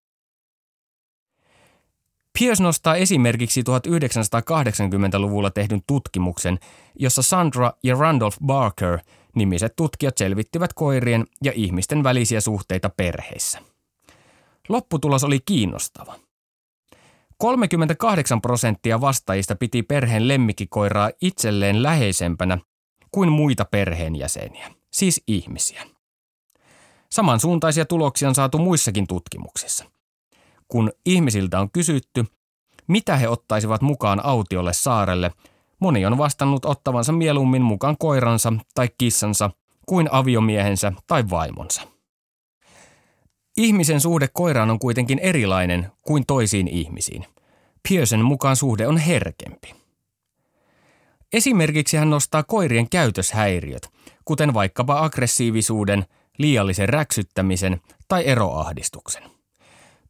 Pierce 2.39 2.63
nostaa 2.63 2.97
esimerkiksi 2.97 3.63
1980-luvulla 3.63 5.51
tehdyn 5.51 5.83
tutkimuksen, 5.87 6.59
jossa 6.99 7.23
Sandra 7.23 7.73
ja 7.83 7.95
Randolph 7.95 8.37
Barker 8.47 8.99
nimiset 9.35 9.77
tutkijat 9.77 10.19
selvittivät 10.19 10.73
koirien 10.73 11.25
ja 11.43 11.53
ihmisten 11.55 12.05
välisiä 12.05 12.41
suhteita 12.41 12.91
perheissä. 12.97 13.59
Lopputulos 14.69 15.25
oli 15.25 15.41
kiinnostava. 15.45 16.15
38 17.39 18.41
prosenttia 18.41 19.01
vastaajista 19.01 19.57
piti 19.57 19.83
perheen 19.83 20.29
lemmikkikoiraa 20.29 21.11
itselleen 21.21 21.83
läheisempänä 21.83 22.59
kuin 23.11 23.33
muita 23.33 23.65
perheenjäseniä, 23.65 24.71
siis 24.93 25.23
ihmisiä. 25.27 25.83
Samansuuntaisia 27.11 27.85
tuloksia 27.85 28.29
on 28.29 28.35
saatu 28.35 28.59
muissakin 28.59 29.07
tutkimuksissa– 29.07 29.85
kun 30.69 30.93
ihmisiltä 31.07 31.61
on 31.61 31.71
kysytty, 31.71 32.25
mitä 32.87 33.17
he 33.17 33.29
ottaisivat 33.29 33.83
mukaan 33.83 34.25
autiolle 34.25 34.73
saarelle, 34.73 35.33
moni 35.79 36.07
on 36.07 36.19
vastannut 36.19 36.65
ottavansa 36.65 37.13
mieluummin 37.13 37.63
mukaan 37.63 37.97
koiransa 37.99 38.53
tai 38.75 38.89
kissansa 38.99 39.51
kuin 39.87 40.09
aviomiehensä 40.13 40.93
tai 41.07 41.25
vaimonsa. 41.31 41.83
Ihmisen 43.57 44.01
suhde 44.01 44.29
koiraan 44.33 44.71
on 44.71 44.79
kuitenkin 44.79 45.19
erilainen 45.19 45.93
kuin 46.03 46.27
toisiin 46.27 46.69
ihmisiin. 46.69 47.27
Pearson 47.89 48.25
mukaan 48.25 48.57
suhde 48.57 48.89
on 48.89 48.99
herkempi. 48.99 49.75
Esimerkiksi 51.33 51.97
hän 51.97 52.11
nostaa 52.11 52.43
koirien 52.43 52.91
käytöshäiriöt, 52.91 53.89
kuten 54.25 54.55
vaikkapa 54.55 55.05
aggressiivisuuden, 55.05 56.07
liiallisen 56.39 56.89
räksyttämisen 56.89 57.81
tai 58.09 58.27
eroahdistuksen. 58.27 59.36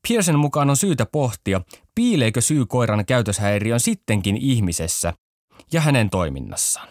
Pearson 0.08 0.38
mukaan 0.38 0.70
on 0.70 0.76
syytä 0.76 1.06
pohtia, 1.06 1.60
piileekö 1.94 2.40
syy 2.40 2.66
koiran 2.66 3.06
käytöshäiriön 3.06 3.80
sittenkin 3.80 4.36
ihmisessä 4.36 5.12
ja 5.72 5.80
hänen 5.80 6.10
toiminnassaan. 6.10 6.88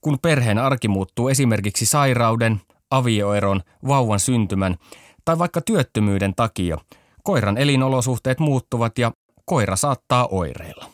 Kun 0.00 0.18
perheen 0.22 0.58
arki 0.58 0.88
muuttuu 0.88 1.28
esimerkiksi 1.28 1.86
sairauden, 1.86 2.60
avioeron, 2.90 3.62
vauvan 3.86 4.20
syntymän 4.20 4.76
tai 5.24 5.38
vaikka 5.38 5.60
työttömyyden 5.60 6.34
takia, 6.34 6.78
koiran 7.22 7.58
elinolosuhteet 7.58 8.38
muuttuvat 8.38 8.98
ja 8.98 9.12
koira 9.44 9.76
saattaa 9.76 10.26
oireilla. 10.26 10.84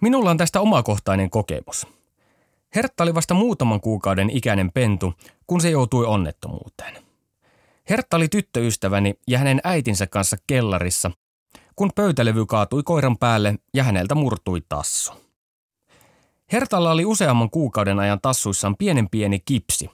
Minulla 0.00 0.30
on 0.30 0.36
tästä 0.36 0.60
omakohtainen 0.60 1.30
kokemus. 1.30 1.86
Hertta 2.74 3.02
oli 3.02 3.14
vasta 3.14 3.34
muutaman 3.34 3.80
kuukauden 3.80 4.30
ikäinen 4.30 4.72
pentu, 4.72 5.14
kun 5.46 5.60
se 5.60 5.70
joutui 5.70 6.06
onnettomuuteen. 6.06 7.03
Hertta 7.90 8.16
oli 8.16 8.28
tyttöystäväni 8.28 9.14
ja 9.28 9.38
hänen 9.38 9.60
äitinsä 9.64 10.06
kanssa 10.06 10.36
kellarissa, 10.46 11.10
kun 11.76 11.90
pöytälevy 11.94 12.46
kaatui 12.46 12.82
koiran 12.82 13.18
päälle 13.18 13.54
ja 13.74 13.84
häneltä 13.84 14.14
murtui 14.14 14.62
tassu. 14.68 15.12
Hertalla 16.52 16.90
oli 16.90 17.04
useamman 17.04 17.50
kuukauden 17.50 17.98
ajan 17.98 18.20
tassuissaan 18.20 18.76
pienen 18.76 19.10
pieni 19.10 19.40
kipsi, 19.44 19.90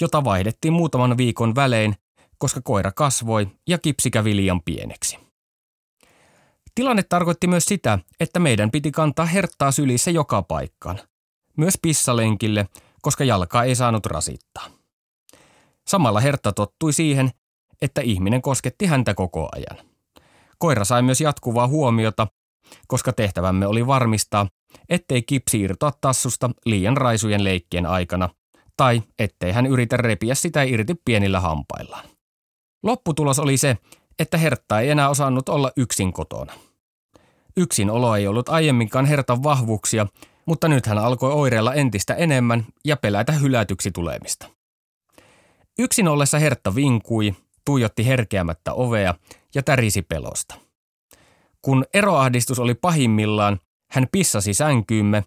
jota 0.00 0.24
vaihdettiin 0.24 0.72
muutaman 0.72 1.16
viikon 1.16 1.54
välein, 1.54 1.94
koska 2.38 2.60
koira 2.64 2.92
kasvoi 2.92 3.48
ja 3.68 3.78
kipsi 3.78 4.10
kävi 4.10 4.36
liian 4.36 4.62
pieneksi. 4.62 5.18
Tilanne 6.74 7.02
tarkoitti 7.02 7.46
myös 7.46 7.64
sitä, 7.64 7.98
että 8.20 8.40
meidän 8.40 8.70
piti 8.70 8.90
kantaa 8.90 9.26
herttaa 9.26 9.72
sylissä 9.72 10.10
joka 10.10 10.42
paikkaan, 10.42 11.00
myös 11.56 11.78
pissalenkille, 11.82 12.68
koska 13.02 13.24
jalkaa 13.24 13.64
ei 13.64 13.74
saanut 13.74 14.06
rasittaa. 14.06 14.70
Samalla 15.88 16.20
Hertta 16.20 16.52
tottui 16.52 16.92
siihen, 16.92 17.30
että 17.82 18.00
ihminen 18.00 18.42
kosketti 18.42 18.86
häntä 18.86 19.14
koko 19.14 19.48
ajan. 19.52 19.86
Koira 20.58 20.84
sai 20.84 21.02
myös 21.02 21.20
jatkuvaa 21.20 21.68
huomiota, 21.68 22.26
koska 22.86 23.12
tehtävämme 23.12 23.66
oli 23.66 23.86
varmistaa, 23.86 24.46
ettei 24.88 25.22
kipsi 25.22 25.60
irtoa 25.60 25.92
tassusta 26.00 26.50
liian 26.66 26.96
raisujen 26.96 27.44
leikkien 27.44 27.86
aikana, 27.86 28.28
tai 28.76 29.02
ettei 29.18 29.52
hän 29.52 29.66
yritä 29.66 29.96
repiä 29.96 30.34
sitä 30.34 30.62
irti 30.62 30.94
pienillä 31.04 31.40
hampaillaan. 31.40 32.04
Lopputulos 32.82 33.38
oli 33.38 33.56
se, 33.56 33.76
että 34.18 34.38
Hertta 34.38 34.80
ei 34.80 34.90
enää 34.90 35.08
osannut 35.08 35.48
olla 35.48 35.72
yksin 35.76 36.12
kotona. 36.12 36.52
Yksin 37.56 37.90
olo 37.90 38.16
ei 38.16 38.26
ollut 38.26 38.48
aiemminkaan 38.48 39.06
Hertan 39.06 39.42
vahvuuksia, 39.42 40.06
mutta 40.46 40.68
nyt 40.68 40.86
hän 40.86 40.98
alkoi 40.98 41.32
oireilla 41.32 41.74
entistä 41.74 42.14
enemmän 42.14 42.66
ja 42.84 42.96
pelätä 42.96 43.32
hylätyksi 43.32 43.90
tulemista. 43.90 44.53
Yksin 45.78 46.08
ollessa 46.08 46.38
Hertta 46.38 46.74
vinkui, 46.74 47.34
tuijotti 47.64 48.06
herkeämättä 48.06 48.72
ovea 48.72 49.14
ja 49.54 49.62
tärisi 49.62 50.02
pelosta. 50.02 50.54
Kun 51.62 51.84
eroahdistus 51.94 52.58
oli 52.58 52.74
pahimmillaan, 52.74 53.60
hän 53.90 54.06
pissasi 54.12 54.54
sänkyymme, 54.54 55.24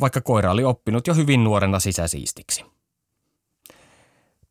vaikka 0.00 0.20
koira 0.20 0.50
oli 0.50 0.64
oppinut 0.64 1.06
jo 1.06 1.14
hyvin 1.14 1.44
nuorena 1.44 1.80
sisäsiistiksi. 1.80 2.64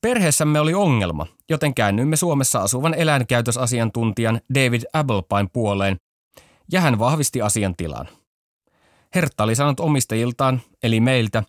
Perheessämme 0.01 0.59
oli 0.59 0.73
ongelma, 0.73 1.27
joten 1.49 1.73
käännyimme 1.73 2.15
Suomessa 2.15 2.59
asuvan 2.59 2.93
eläinkäytösasiantuntijan 2.93 4.41
David 4.53 4.81
Applepine 4.93 5.49
puoleen, 5.53 5.97
ja 6.71 6.81
hän 6.81 6.99
vahvisti 6.99 7.41
asiantilan. 7.41 8.09
Hertta 9.15 9.43
oli 9.43 9.55
saanut 9.55 9.79
omistajiltaan, 9.79 10.61
eli 10.83 10.99
meiltä, 10.99 11.43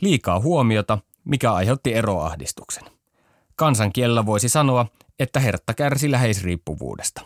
liikaa 0.00 0.40
huomiota, 0.40 0.98
mikä 1.24 1.52
aiheutti 1.52 1.94
eroahdistuksen. 1.94 2.97
Kansankielellä 3.58 4.26
voisi 4.26 4.48
sanoa, 4.48 4.86
että 5.18 5.40
Hertta 5.40 5.74
kärsi 5.74 6.10
läheisriippuvuudesta. 6.10 7.22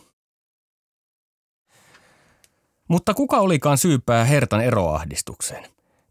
Mutta 2.89 3.15
kuka 3.15 3.39
olikaan 3.39 3.79
syypää 3.79 4.25
Hertan 4.25 4.61
eroahdistukseen? 4.61 5.65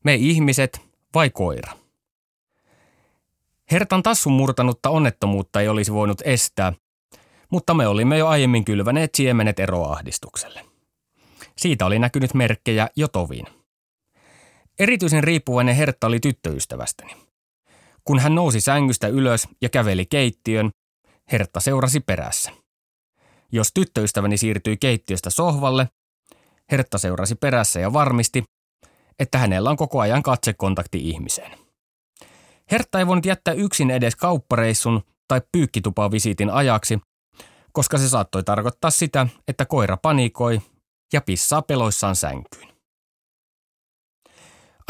Me 0.04 0.16
ihmiset 0.16 0.82
vai 1.13 1.30
koira? 1.30 1.74
Hertan 3.72 4.04
tassun 4.04 4.34
murtanutta 4.34 4.90
onnettomuutta 4.90 5.62
ei 5.62 5.68
olisi 5.68 5.94
voinut 5.94 6.22
estää, 6.25 6.74
mutta 7.50 7.74
me 7.74 7.88
olimme 7.88 8.18
jo 8.18 8.28
aiemmin 8.28 8.66
kylväneet 8.66 9.16
siemenet 9.16 9.60
eroahdistukselle. 9.60 10.66
Siitä 11.58 11.86
oli 11.86 12.00
näkynyt 12.00 12.34
merkkejä 12.34 12.90
jo 12.96 13.08
tovin. 13.08 13.46
Erityisen 14.80 15.24
riippuvainen 15.24 15.75
Hertta 15.75 16.08
oli 16.08 16.20
tyttöystävästäni. 16.20 17.31
Kun 18.03 18.20
hän 18.20 18.36
nousi 18.36 18.62
sängystä 18.62 19.08
ylös 19.08 19.48
ja 19.62 19.70
käveli 19.70 20.05
keittiön, 20.05 20.70
Hertta 21.31 21.60
seurasi 21.60 22.00
perässä. 22.00 22.51
Jos 23.51 23.72
tyttöystäväni 23.74 24.38
siirtyi 24.38 24.77
keittiöstä 24.77 25.29
sohvalle, 25.29 25.88
Hertta 26.72 26.98
seurasi 26.98 27.36
perässä 27.36 27.79
ja 27.79 27.93
varmisti, 27.93 28.43
että 29.20 29.38
hänellä 29.38 29.70
on 29.70 29.77
koko 29.77 30.00
ajan 30.00 30.24
katsekontakti 30.24 31.10
ihmiseen. 31.10 31.58
Hertta 32.72 33.00
ei 33.00 33.08
voinut 33.08 33.25
jättää 33.25 33.53
yksin 33.53 33.91
edes 33.91 34.15
kauppareissun 34.15 35.01
tai 35.27 35.41
pyykkitupavisiitin 35.51 36.50
ajaksi, 36.50 37.00
koska 37.72 37.98
se 37.98 38.10
saattoi 38.10 38.43
tarkoittaa 38.43 38.91
sitä, 38.91 39.27
että 39.48 39.65
koira 39.65 39.98
panikoi 39.98 40.62
ja 41.13 41.22
pissaa 41.22 41.62
peloissaan 41.62 42.15
sänkyyn. 42.15 42.71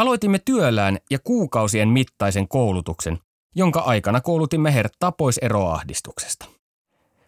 Aloitimme 0.01 0.39
työllään 0.45 0.97
ja 1.09 1.19
kuukausien 1.23 1.89
mittaisen 1.89 2.47
koulutuksen, 2.47 3.19
jonka 3.55 3.79
aikana 3.79 4.21
koulutimme 4.21 4.73
Herttaa 4.73 5.11
pois 5.11 5.37
eroahdistuksesta. 5.37 6.45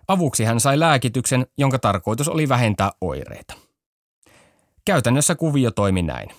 Avuksi 0.08 0.44
hän 0.44 0.60
sai 0.60 0.80
lääkityksen, 0.80 1.46
jonka 1.58 1.80
tarkoitus 1.80 2.28
oli 2.30 2.50
vähentää 2.50 2.92
oireita. 3.02 3.54
Käytännössä 4.86 5.36
kuvio 5.36 5.72
toimi 5.72 6.02
näin. 6.02 6.30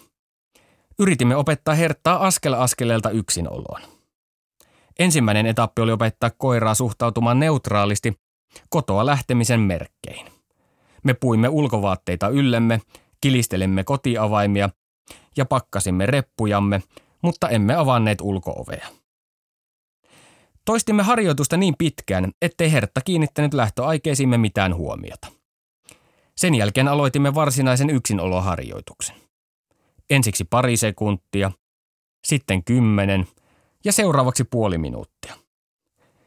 Yritimme 0.98 1.36
opettaa 1.36 1.74
Herttaa 1.74 2.26
askel 2.26 2.52
askeleelta 2.52 3.10
yksinoloon. 3.10 3.80
Ensimmäinen 4.98 5.46
etappi 5.46 5.82
oli 5.82 5.92
opettaa 5.92 6.30
koiraa 6.38 6.74
suhtautumaan 6.74 7.40
neutraalisti 7.40 8.20
kotoa 8.68 9.06
lähtemisen 9.06 9.60
merkkein. 9.60 10.26
Me 11.02 11.14
puimme 11.14 11.48
ulkovaatteita 11.48 12.28
yllemme, 12.28 12.80
kilistelemme 13.20 13.84
kotiavaimia 13.84 14.70
ja 15.36 15.45
pakkasimme 15.45 16.06
reppujamme, 16.06 16.82
mutta 17.23 17.49
emme 17.49 17.75
avanneet 17.75 18.21
ulkoovea. 18.21 18.88
Toistimme 20.64 21.02
harjoitusta 21.02 21.56
niin 21.56 21.75
pitkään, 21.78 22.32
ettei 22.43 22.73
Hertta 22.73 23.00
kiinnittänyt 23.00 23.54
lähtöaikeisiimme 23.54 24.38
mitään 24.38 24.75
huomiota. 24.75 25.28
Sen 26.36 26.54
jälkeen 26.54 26.88
aloitimme 26.88 27.34
varsinaisen 27.34 27.90
yksinoloharjoituksen. 27.90 29.17
Ensiksi 30.10 30.45
pari 30.45 30.76
sekuntia, 30.76 31.52
sitten 32.25 32.64
kymmenen 32.64 33.26
ja 33.84 33.93
seuraavaksi 33.93 34.45
puoli 34.45 34.78
minuuttia. 34.78 35.36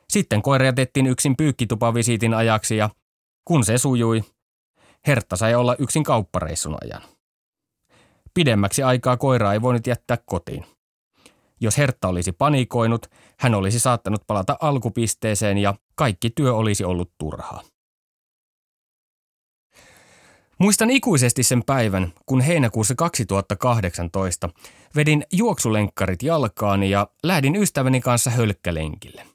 Sitten 0.09 0.41
koira 0.41 0.65
jätettiin 0.65 1.07
yksin 1.07 1.37
pyykkitupavisiitin 1.37 2.33
ajaksi 2.33 2.77
ja 2.77 2.89
kun 3.45 3.63
se 3.65 3.77
sujui, 3.77 4.23
Hertta 5.07 5.35
sai 5.35 5.55
olla 5.55 5.75
yksin 5.79 6.03
kauppareissun 6.03 6.77
ajan. 6.81 7.01
Pidemmäksi 8.37 8.83
aikaa 8.83 9.17
koiraa 9.17 9.53
ei 9.53 9.61
voinut 9.61 9.87
jättää 9.87 10.17
kotiin. 10.25 10.65
Jos 11.59 11.77
Hertta 11.77 12.07
olisi 12.07 12.31
panikoinut, 12.31 13.05
hän 13.39 13.55
olisi 13.55 13.79
saattanut 13.79 14.21
palata 14.27 14.57
alkupisteeseen 14.61 15.57
ja 15.57 15.75
kaikki 15.95 16.29
työ 16.29 16.55
olisi 16.55 16.83
ollut 16.83 17.11
turhaa. 17.17 17.61
Muistan 20.59 20.89
ikuisesti 20.89 21.43
sen 21.43 21.63
päivän, 21.63 22.13
kun 22.25 22.41
heinäkuussa 22.41 22.95
2018 22.95 24.49
vedin 24.95 25.23
juoksulenkkarit 25.33 26.23
jalkaani 26.23 26.89
ja 26.89 27.07
lähdin 27.23 27.55
ystäväni 27.55 28.01
kanssa 28.01 28.29
hölkkälenkille. 28.29 29.25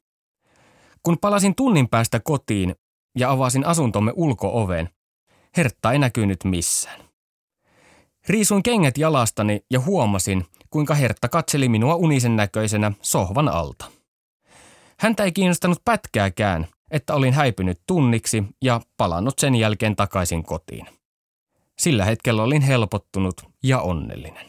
Kun 1.02 1.18
palasin 1.18 1.54
tunnin 1.54 1.88
päästä 1.88 2.20
kotiin 2.20 2.74
ja 3.18 3.30
avasin 3.30 3.66
asuntomme 3.66 4.12
ulkooven, 4.16 4.88
Hertta 5.56 5.92
ei 5.92 5.98
näkynyt 5.98 6.44
missään. 6.44 7.11
Riisuin 8.28 8.62
kengät 8.62 8.98
jalastani 8.98 9.64
ja 9.70 9.80
huomasin, 9.80 10.46
kuinka 10.70 10.94
Hertta 10.94 11.28
katseli 11.28 11.68
minua 11.68 11.94
unisen 11.94 12.36
näköisenä 12.36 12.92
sohvan 13.02 13.48
alta. 13.48 13.84
Häntä 14.98 15.24
ei 15.24 15.32
kiinnostanut 15.32 15.78
pätkääkään, 15.84 16.66
että 16.90 17.14
olin 17.14 17.32
häipynyt 17.32 17.80
tunniksi 17.86 18.44
ja 18.62 18.80
palannut 18.96 19.38
sen 19.38 19.54
jälkeen 19.54 19.96
takaisin 19.96 20.42
kotiin. 20.42 20.86
Sillä 21.78 22.04
hetkellä 22.04 22.42
olin 22.42 22.62
helpottunut 22.62 23.42
ja 23.62 23.80
onnellinen. 23.80 24.46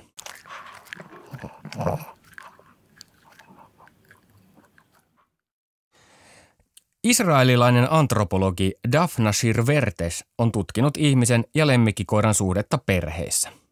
Israelilainen 7.04 7.92
antropologi 7.92 8.72
Daphna 8.92 9.32
Shirvertes 9.32 10.26
on 10.38 10.52
tutkinut 10.52 10.98
ihmisen 10.98 11.46
ja 11.56 11.68
lemmikkikoiran 11.68 12.34
suhdetta 12.34 12.78
perheissä. 12.78 13.63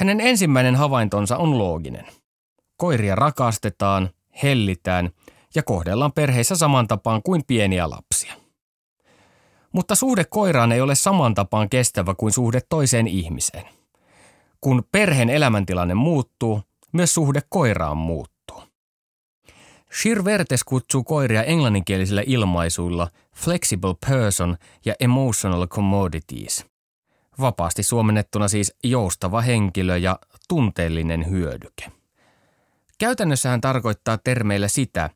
Hänen 0.00 0.20
ensimmäinen 0.20 0.76
havaintonsa 0.76 1.36
on 1.36 1.58
looginen. 1.58 2.06
Koiria 2.76 3.14
rakastetaan, 3.14 4.10
hellitään 4.42 5.10
ja 5.54 5.62
kohdellaan 5.62 6.12
perheissä 6.12 6.56
saman 6.56 6.88
tapaan 6.88 7.22
kuin 7.22 7.44
pieniä 7.46 7.90
lapsia. 7.90 8.34
Mutta 9.72 9.94
suhde 9.94 10.24
koiraan 10.24 10.72
ei 10.72 10.80
ole 10.80 10.94
saman 10.94 11.34
tapaan 11.34 11.68
kestävä 11.68 12.14
kuin 12.14 12.32
suhde 12.32 12.60
toiseen 12.68 13.06
ihmiseen. 13.08 13.64
Kun 14.60 14.84
perheen 14.92 15.30
elämäntilanne 15.30 15.94
muuttuu, 15.94 16.62
myös 16.92 17.14
suhde 17.14 17.40
koiraan 17.48 17.96
muuttuu. 17.96 18.62
Shir 20.00 20.24
Vertes 20.24 20.64
kutsuu 20.64 21.04
koiria 21.04 21.42
englanninkielisillä 21.42 22.22
ilmaisuilla 22.26 23.08
flexible 23.36 23.94
person 24.08 24.56
ja 24.84 24.94
emotional 25.00 25.66
commodities. 25.66 26.69
Vapaasti 27.40 27.82
suomennettuna 27.82 28.48
siis 28.48 28.74
joustava 28.84 29.40
henkilö 29.40 29.96
ja 29.96 30.18
tunteellinen 30.48 31.30
hyödyke. 31.30 31.92
Käytännössä 32.98 33.48
hän 33.48 33.60
tarkoittaa 33.60 34.18
termeillä 34.18 34.68
sitä, 34.68 35.10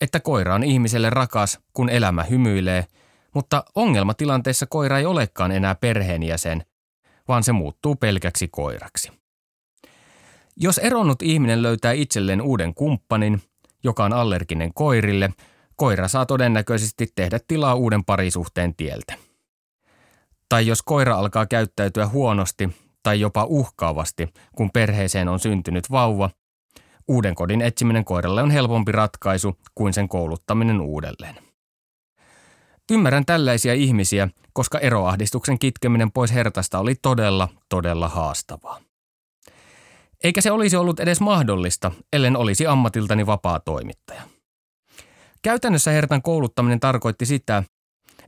että 0.00 0.20
koira 0.20 0.54
on 0.54 0.64
ihmiselle 0.64 1.10
rakas, 1.10 1.58
kun 1.72 1.88
elämä 1.88 2.22
hymyilee– 2.22 2.86
mutta 3.34 3.64
ongelmatilanteessa 3.74 4.66
koira 4.66 4.98
ei 4.98 5.06
olekaan 5.06 5.52
enää 5.52 5.74
perheenjäsen, 5.74 6.64
vaan 7.28 7.44
se 7.44 7.52
muuttuu 7.52 7.96
pelkäksi 7.96 8.48
koiraksi. 8.48 9.12
Jos 10.56 10.78
eronnut 10.78 11.22
ihminen 11.22 11.62
löytää 11.62 11.92
itselleen 11.92 12.42
uuden 12.42 12.74
kumppanin, 12.74 13.42
joka 13.84 14.04
on 14.04 14.12
allerginen 14.12 14.74
koirille, 14.74 15.30
koira 15.76 16.08
saa 16.08 16.26
todennäköisesti 16.26 17.08
tehdä 17.14 17.40
tilaa 17.48 17.74
uuden 17.74 18.04
parisuhteen 18.04 18.74
tieltä. 18.74 19.14
Tai 20.50 20.66
jos 20.66 20.82
koira 20.82 21.16
alkaa 21.16 21.46
käyttäytyä 21.46 22.06
huonosti 22.06 22.70
tai 23.02 23.20
jopa 23.20 23.44
uhkaavasti, 23.44 24.28
kun 24.56 24.70
perheeseen 24.70 25.28
on 25.28 25.40
syntynyt 25.40 25.90
vauva, 25.90 26.30
uuden 27.08 27.34
kodin 27.34 27.60
etsiminen 27.62 28.04
koiralle 28.04 28.42
on 28.42 28.50
helpompi 28.50 28.92
ratkaisu 28.92 29.56
kuin 29.74 29.92
sen 29.92 30.08
kouluttaminen 30.08 30.80
uudelleen. 30.80 31.36
Ymmärrän 32.90 33.26
tällaisia 33.26 33.74
ihmisiä, 33.74 34.28
koska 34.52 34.78
eroahdistuksen 34.78 35.58
kitkeminen 35.58 36.12
pois 36.12 36.34
hertasta 36.34 36.78
oli 36.78 36.94
todella, 36.94 37.48
todella 37.68 38.08
haastavaa. 38.08 38.80
Eikä 40.24 40.40
se 40.40 40.50
olisi 40.50 40.76
ollut 40.76 41.00
edes 41.00 41.20
mahdollista, 41.20 41.92
ellen 42.12 42.36
olisi 42.36 42.66
ammatiltani 42.66 43.26
vapaa 43.26 43.60
toimittaja. 43.60 44.22
Käytännössä 45.42 45.90
hertan 45.90 46.22
kouluttaminen 46.22 46.80
tarkoitti 46.80 47.26
sitä, 47.26 47.62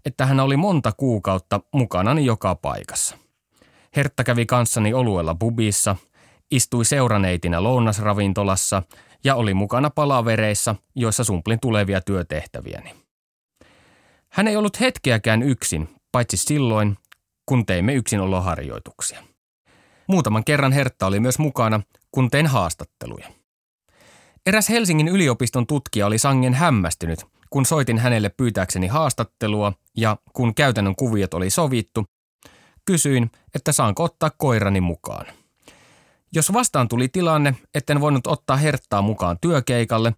että 0.04 0.26
hän 0.26 0.40
oli 0.40 0.56
monta 0.56 0.92
kuukautta 0.92 1.60
mukanani 1.74 2.24
joka 2.24 2.54
paikassa. 2.54 3.18
Hertta 3.96 4.24
kävi 4.24 4.46
kanssani 4.46 4.94
oluella 4.94 5.34
bubissa, 5.34 5.96
istui 6.50 6.84
seuraneitinä 6.84 7.62
lounasravintolassa 7.62 8.82
ja 9.24 9.34
oli 9.34 9.54
mukana 9.54 9.90
palavereissa, 9.90 10.74
joissa 10.94 11.24
sumplin 11.24 11.60
tulevia 11.60 12.00
työtehtäviäni. 12.00 12.94
Hän 14.28 14.48
ei 14.48 14.56
ollut 14.56 14.80
hetkeäkään 14.80 15.42
yksin, 15.42 15.88
paitsi 16.12 16.36
silloin, 16.36 16.98
kun 17.46 17.66
teimme 17.66 17.94
yksinoloharjoituksia. 17.94 19.22
Muutaman 20.06 20.44
kerran 20.44 20.72
Hertta 20.72 21.06
oli 21.06 21.20
myös 21.20 21.38
mukana, 21.38 21.80
kun 22.12 22.30
tein 22.30 22.46
haastatteluja. 22.46 23.28
Eräs 24.46 24.68
Helsingin 24.68 25.08
yliopiston 25.08 25.66
tutkija 25.66 26.06
oli 26.06 26.18
sangen 26.18 26.54
hämmästynyt, 26.54 27.26
kun 27.52 27.66
soitin 27.66 27.98
hänelle 27.98 28.28
pyytääkseni 28.28 28.86
haastattelua 28.86 29.72
ja 29.96 30.16
kun 30.32 30.54
käytännön 30.54 30.96
kuviot 30.96 31.34
oli 31.34 31.50
sovittu, 31.50 32.04
kysyin, 32.84 33.30
että 33.54 33.72
saanko 33.72 34.04
ottaa 34.04 34.30
koirani 34.30 34.80
mukaan. 34.80 35.26
Jos 36.32 36.52
vastaan 36.52 36.88
tuli 36.88 37.08
tilanne, 37.08 37.56
etten 37.74 38.00
voinut 38.00 38.26
ottaa 38.26 38.56
Herttaa 38.56 39.02
mukaan 39.02 39.38
työkeikalle, 39.40 40.12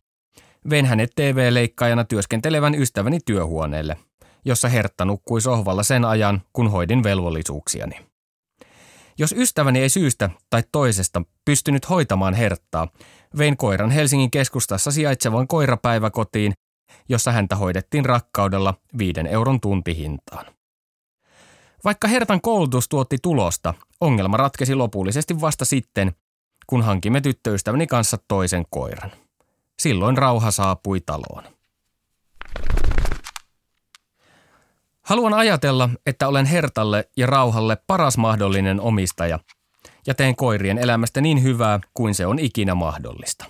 vein 0.70 0.86
hänet 0.86 1.10
TV-leikkaajana 1.16 2.04
työskentelevän 2.04 2.74
ystäväni 2.74 3.18
työhuoneelle, 3.26 3.96
jossa 4.44 4.68
Hertta 4.68 5.04
nukkui 5.04 5.40
sohvalla 5.40 5.82
sen 5.82 6.04
ajan, 6.04 6.42
kun 6.52 6.70
hoidin 6.70 7.02
velvollisuuksiani. 7.02 7.96
Jos 9.18 9.32
ystäväni 9.32 9.80
ei 9.80 9.88
syystä 9.88 10.30
tai 10.50 10.62
toisesta 10.72 11.22
pystynyt 11.44 11.88
hoitamaan 11.88 12.34
Herttaa, 12.34 12.88
vein 13.38 13.56
koiran 13.56 13.90
Helsingin 13.90 14.30
keskustassa 14.30 14.90
sijaitsevan 14.90 15.48
koirapäiväkotiin, 15.48 16.52
jossa 17.08 17.32
häntä 17.32 17.56
hoidettiin 17.56 18.04
rakkaudella 18.04 18.74
viiden 18.98 19.26
euron 19.26 19.60
tuntihintaan. 19.60 20.46
Vaikka 21.84 22.08
Hertan 22.08 22.40
koulutus 22.40 22.88
tuotti 22.88 23.16
tulosta, 23.22 23.74
ongelma 24.00 24.36
ratkesi 24.36 24.74
lopullisesti 24.74 25.40
vasta 25.40 25.64
sitten, 25.64 26.12
kun 26.66 26.82
hankimme 26.82 27.20
tyttöystäväni 27.20 27.86
kanssa 27.86 28.18
toisen 28.28 28.64
koiran. 28.70 29.12
Silloin 29.78 30.18
rauha 30.18 30.50
saapui 30.50 31.00
taloon. 31.00 31.44
Haluan 35.02 35.34
ajatella, 35.34 35.88
että 36.06 36.28
olen 36.28 36.46
Hertalle 36.46 37.08
ja 37.16 37.26
Rauhalle 37.26 37.76
paras 37.86 38.18
mahdollinen 38.18 38.80
omistaja 38.80 39.38
ja 40.06 40.14
teen 40.14 40.36
koirien 40.36 40.78
elämästä 40.78 41.20
niin 41.20 41.42
hyvää 41.42 41.80
kuin 41.94 42.14
se 42.14 42.26
on 42.26 42.38
ikinä 42.38 42.74
mahdollista. 42.74 43.44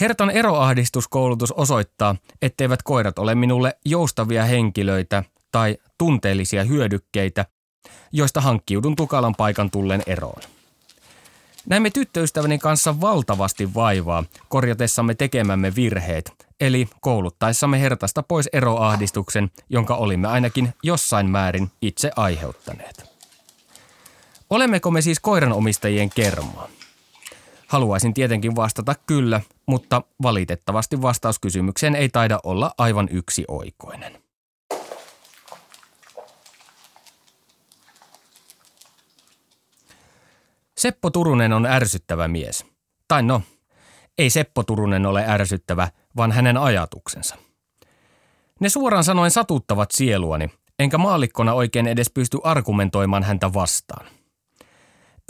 Hertan 0.00 0.30
eroahdistuskoulutus 0.30 1.52
osoittaa, 1.52 2.16
etteivät 2.42 2.82
koirat 2.82 3.18
ole 3.18 3.34
minulle 3.34 3.78
joustavia 3.84 4.44
henkilöitä 4.44 5.24
tai 5.52 5.76
tunteellisia 5.98 6.64
hyödykkeitä, 6.64 7.46
joista 8.12 8.40
hankkiudun 8.40 8.96
tukalan 8.96 9.34
paikan 9.34 9.70
tullen 9.70 10.02
eroon. 10.06 10.42
Näemme 11.66 11.90
tyttöystäväni 11.90 12.58
kanssa 12.58 13.00
valtavasti 13.00 13.74
vaivaa 13.74 14.24
korjatessamme 14.48 15.14
tekemämme 15.14 15.74
virheet, 15.74 16.32
eli 16.60 16.88
kouluttaessamme 17.00 17.80
hertasta 17.80 18.22
pois 18.22 18.48
eroahdistuksen, 18.52 19.50
jonka 19.68 19.94
olimme 19.94 20.28
ainakin 20.28 20.74
jossain 20.82 21.30
määrin 21.30 21.70
itse 21.82 22.10
aiheuttaneet. 22.16 23.10
Olemmeko 24.50 24.90
me 24.90 25.00
siis 25.00 25.20
koiranomistajien 25.20 26.10
kermaa? 26.10 26.68
Haluaisin 27.66 28.14
tietenkin 28.14 28.56
vastata 28.56 28.94
kyllä, 29.06 29.40
mutta 29.68 30.02
valitettavasti 30.22 31.02
vastauskysymykseen 31.02 31.96
ei 31.96 32.08
taida 32.08 32.38
olla 32.44 32.74
aivan 32.78 33.08
yksi 33.10 33.44
oikoinen. 33.48 34.22
Seppo 40.78 41.10
Turunen 41.10 41.52
on 41.52 41.66
ärsyttävä 41.66 42.28
mies. 42.28 42.64
Tai 43.08 43.22
no, 43.22 43.42
ei 44.18 44.30
Seppo 44.30 44.62
Turunen 44.62 45.06
ole 45.06 45.24
ärsyttävä, 45.28 45.88
vaan 46.16 46.32
hänen 46.32 46.56
ajatuksensa. 46.56 47.36
Ne 48.60 48.68
suoraan 48.68 49.04
sanoen 49.04 49.30
satuttavat 49.30 49.90
sieluani, 49.90 50.50
enkä 50.78 50.98
maallikkona 50.98 51.52
oikein 51.52 51.86
edes 51.86 52.10
pysty 52.10 52.38
argumentoimaan 52.44 53.22
häntä 53.22 53.52
vastaan. 53.52 54.06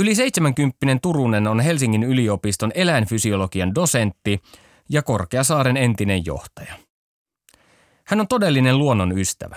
Yli 0.01 0.15
70 0.15 0.99
Turunen 1.03 1.47
on 1.47 1.61
Helsingin 1.61 2.03
yliopiston 2.03 2.73
eläinfysiologian 2.75 3.75
dosentti 3.75 4.43
ja 4.89 5.03
Korkeasaaren 5.03 5.77
entinen 5.77 6.27
johtaja. 6.27 6.75
Hän 8.07 8.21
on 8.21 8.29
todellinen 8.29 8.79
luonnon 8.79 9.19
ystävä. 9.19 9.57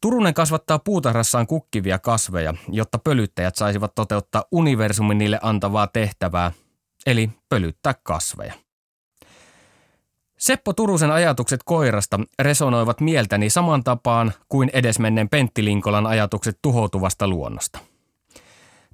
Turunen 0.00 0.34
kasvattaa 0.34 0.78
puutarhassaan 0.78 1.46
kukkivia 1.46 1.98
kasveja, 1.98 2.54
jotta 2.68 2.98
pölyttäjät 2.98 3.56
saisivat 3.56 3.94
toteuttaa 3.94 4.44
universumin 4.52 5.18
niille 5.18 5.38
antavaa 5.42 5.86
tehtävää, 5.86 6.52
eli 7.06 7.30
pölyttää 7.48 7.94
kasveja. 8.02 8.54
Seppo 10.38 10.72
Turusen 10.72 11.10
ajatukset 11.10 11.60
koirasta 11.64 12.20
resonoivat 12.38 13.00
mieltäni 13.00 13.50
saman 13.50 13.84
tapaan 13.84 14.32
kuin 14.48 14.70
edesmenneen 14.72 15.28
Pentti 15.28 15.64
Linkolan 15.64 16.06
ajatukset 16.06 16.58
tuhoutuvasta 16.62 17.28
luonnosta. 17.28 17.78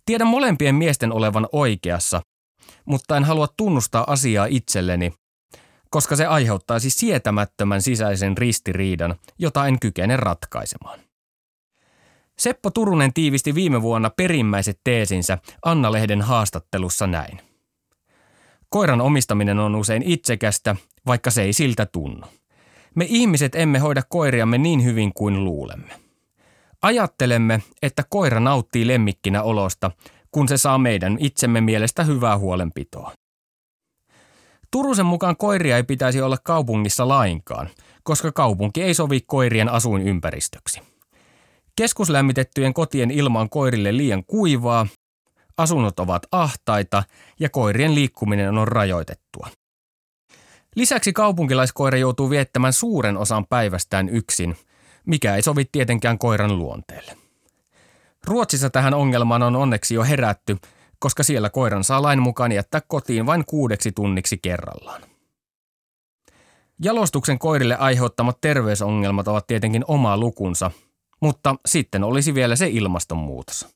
Tiedän 0.07 0.27
molempien 0.27 0.75
miesten 0.75 1.13
olevan 1.13 1.49
oikeassa, 1.53 2.23
mutta 2.85 3.17
en 3.17 3.25
halua 3.25 3.49
tunnustaa 3.57 4.05
asiaa 4.13 4.47
itselleni, 4.47 5.13
koska 5.91 6.17
se 6.17 6.27
aiheuttaisi 6.27 6.91
sietämättömän 6.91 7.83
sisäisen 7.83 8.37
ristiriidan, 8.37 9.15
jota 9.39 9.67
en 9.67 9.81
kykene 9.81 10.17
ratkaisemaan. 10.17 11.01
Seppo 12.39 12.71
Turunen 12.71 13.13
tiivisti 13.13 13.55
viime 13.55 13.83
vuonna 13.83 14.11
perimmäiset 14.11 14.81
teesinsä 14.85 15.39
Anna-lehden 15.65 16.23
haastattelussa 16.23 17.07
näin. 17.07 17.41
Koiran 18.69 19.01
omistaminen 19.01 19.59
on 19.59 19.75
usein 19.75 20.03
itsekästä, 20.03 20.77
vaikka 21.07 21.31
se 21.31 21.43
ei 21.43 21.53
siltä 21.53 21.87
tunnu. 21.87 22.27
Me 22.95 23.07
ihmiset 23.09 23.55
emme 23.55 23.79
hoida 23.79 24.03
koiriamme 24.09 24.59
niin 24.59 24.85
hyvin 24.85 25.13
kuin 25.15 25.45
luulemme. 25.45 26.02
Ajattelemme, 26.83 27.63
että 27.83 28.05
koira 28.09 28.41
nauttii 28.41 28.87
lemmikkinä 28.87 29.43
olosta, 29.43 29.91
kun 30.33 30.49
se 30.49 30.57
saa 30.57 30.79
meidän 30.79 31.17
itsemme 31.21 31.61
mielestä 31.61 32.05
hyvää 32.05 32.39
huolenpitoa. 32.39 33.13
Turusen 34.71 35.07
mukaan 35.07 35.37
koiria 35.37 35.77
ei 35.77 35.83
pitäisi 35.83 36.21
olla 36.21 36.37
kaupungissa 36.45 37.09
lainkaan, 37.09 37.69
koska 38.03 38.33
kaupunki 38.33 38.83
ei 38.83 38.95
sovi 38.95 39.21
koirien 39.27 39.69
asuinympäristöksi. 39.69 40.81
Keskuslämmitettyjen 41.77 42.75
kotien 42.75 43.11
ilma 43.11 43.41
on 43.41 43.51
koirille 43.51 43.97
liian 43.97 44.25
kuivaa, 44.25 44.87
asunnot 45.59 46.01
ovat 46.01 46.23
ahtaita 46.33 47.03
ja 47.41 47.51
koirien 47.51 47.95
liikkuminen 47.95 48.59
on 48.59 48.69
rajoitettua. 48.69 49.49
Lisäksi 50.77 51.13
kaupunkilaiskoira 51.13 51.99
joutuu 51.99 52.31
viettämään 52.31 52.73
suuren 52.73 53.17
osan 53.17 53.47
päivästään 53.47 54.09
yksin, 54.09 54.57
mikä 55.07 55.37
ei 55.37 55.43
sovi 55.43 55.65
tietenkään 55.73 56.19
koiran 56.19 56.59
luonteelle. 56.59 57.17
Ruotsissa 58.27 58.71
tähän 58.71 58.95
ongelmaan 58.95 59.43
on 59.43 59.57
onneksi 59.57 59.95
jo 59.95 60.05
herätty, 60.05 60.57
koska 60.99 61.23
siellä 61.23 61.51
koiran 61.51 61.85
saa 61.85 62.03
lain 62.03 62.23
mukaan 62.23 62.53
jättää 62.53 62.81
kotiin 62.89 63.27
vain 63.27 63.45
kuudeksi 63.45 63.93
tunniksi 63.93 64.39
kerrallaan. 64.43 65.03
Jalostuksen 66.85 67.39
koirille 67.39 67.77
aiheuttamat 67.77 68.41
terveysongelmat 68.41 69.29
ovat 69.29 69.47
tietenkin 69.47 69.85
oma 69.89 70.17
lukunsa, 70.17 70.71
mutta 71.21 71.57
sitten 71.67 72.05
olisi 72.05 72.35
vielä 72.35 72.57
se 72.57 72.69
ilmastonmuutos. 72.69 73.69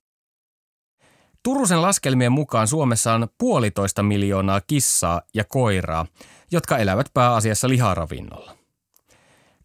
Turusen 1.42 1.82
laskelmien 1.82 2.32
mukaan 2.32 2.68
Suomessa 2.68 3.14
on 3.14 3.28
puolitoista 3.38 4.02
miljoonaa 4.02 4.60
kissaa 4.66 5.22
ja 5.34 5.44
koiraa, 5.44 6.06
jotka 6.50 6.78
elävät 6.78 7.06
pääasiassa 7.14 7.68
liharavinnolla. 7.68 8.56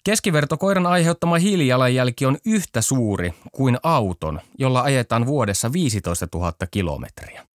Keskiverto 0.03 0.57
koiran 0.57 0.85
aiheuttama 0.85 1.37
hiilijalanjälki 1.37 2.25
on 2.25 2.37
yhtä 2.45 2.81
suuri 2.81 3.33
kuin 3.51 3.77
auton, 3.83 4.41
jolla 4.57 4.81
ajetaan 4.81 5.25
vuodessa 5.25 5.73
15 5.73 6.27
000 6.33 6.53
kilometriä. 6.71 7.47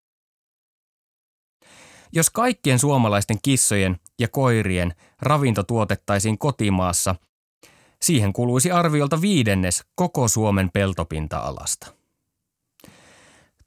Jos 2.13 2.31
kaikkien 2.31 2.79
suomalaisten 2.79 3.39
kissojen 3.43 4.01
ja 4.19 4.29
koirien 4.29 4.95
ravinto 5.23 5.63
tuotettaisiin 5.63 6.39
kotimaassa, 6.39 7.15
siihen 8.03 8.33
kuluisi 8.33 8.71
arviolta 8.71 9.21
viidennes 9.21 9.85
koko 9.95 10.29
Suomen 10.29 10.71
peltopinta-alasta. 10.73 11.87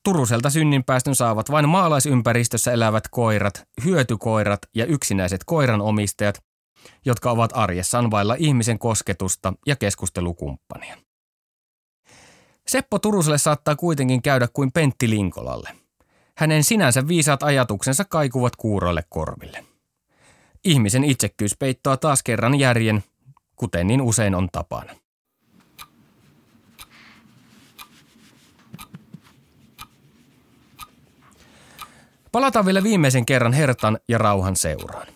Turuselta 0.03 0.49
synninpäästön 0.49 1.15
saavat 1.15 1.51
vain 1.51 1.69
maalaisympäristössä 1.69 2.71
elävät 2.71 3.03
koirat, 3.11 3.67
hyötykoirat 3.85 4.59
ja 4.75 4.85
yksinäiset 4.85 5.41
koiranomistajat, 5.45 6.43
jotka 7.05 7.31
ovat 7.31 7.51
arjessaan 7.53 8.11
vailla 8.11 8.35
ihmisen 8.39 8.79
kosketusta 8.79 9.53
ja 9.65 9.75
keskustelukumppania. 9.75 10.97
Seppo 12.67 12.99
Turuselle 12.99 13.37
saattaa 13.37 13.75
kuitenkin 13.75 14.21
käydä 14.21 14.47
kuin 14.53 14.71
Pentti 14.71 15.09
Linkolalle. 15.09 15.69
Hänen 16.37 16.63
sinänsä 16.63 17.07
viisaat 17.07 17.43
ajatuksensa 17.43 18.05
kaikuvat 18.05 18.55
kuuroille 18.55 19.03
korville. 19.09 19.65
Ihmisen 20.63 21.03
itsekkyys 21.03 21.57
peittoa 21.57 21.97
taas 21.97 22.23
kerran 22.23 22.59
järjen, 22.59 23.03
kuten 23.55 23.87
niin 23.87 24.01
usein 24.01 24.35
on 24.35 24.49
tapana. 24.51 24.95
Palataan 32.31 32.65
vielä 32.65 32.83
viimeisen 32.83 33.25
kerran 33.25 33.53
Hertan 33.53 33.99
ja 34.07 34.17
rauhan 34.17 34.55
seuraan. 34.55 35.07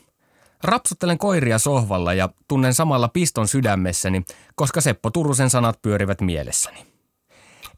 Rapsuttelen 0.64 1.18
koiria 1.18 1.60
sohvalla 1.60 2.14
ja 2.14 2.30
tunnen 2.48 2.74
samalla 2.74 3.08
piston 3.08 3.48
sydämessäni, 3.48 4.24
koska 4.56 4.82
Seppo 4.82 5.10
Turusen 5.10 5.50
sanat 5.50 5.82
pyörivät 5.82 6.22
mielessäni. 6.22 6.86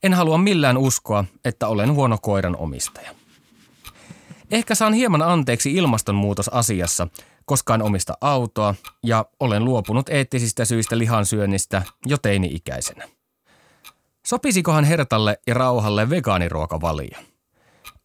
En 0.03 0.13
halua 0.13 0.37
millään 0.37 0.77
uskoa, 0.77 1.25
että 1.45 1.67
olen 1.67 1.93
huono 1.93 2.17
koiran 2.21 2.55
omistaja. 2.57 3.15
Ehkä 4.51 4.75
saan 4.75 4.93
hieman 4.93 5.21
anteeksi 5.21 5.73
ilmastonmuutosasiassa, 5.73 7.07
koska 7.45 7.75
en 7.75 7.81
omista 7.81 8.17
autoa 8.21 8.75
ja 9.03 9.25
olen 9.39 9.65
luopunut 9.65 10.09
eettisistä 10.09 10.65
syistä 10.65 10.97
lihansyönnistä 10.97 11.81
jo 12.05 12.17
teini-ikäisenä. 12.17 13.07
Sopisikohan 14.27 14.83
Hertalle 14.83 15.39
ja 15.47 15.53
Rauhalle 15.53 16.09
vegaaniruokavalio? 16.09 17.19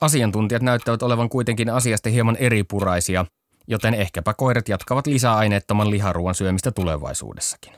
Asiantuntijat 0.00 0.62
näyttävät 0.62 1.02
olevan 1.02 1.28
kuitenkin 1.28 1.70
asiasta 1.70 2.08
hieman 2.08 2.36
eripuraisia, 2.36 3.24
joten 3.68 3.94
ehkäpä 3.94 4.34
koirat 4.34 4.68
jatkavat 4.68 5.06
lisäaineettoman 5.06 5.90
liharuoan 5.90 6.34
syömistä 6.34 6.70
tulevaisuudessakin. 6.70 7.72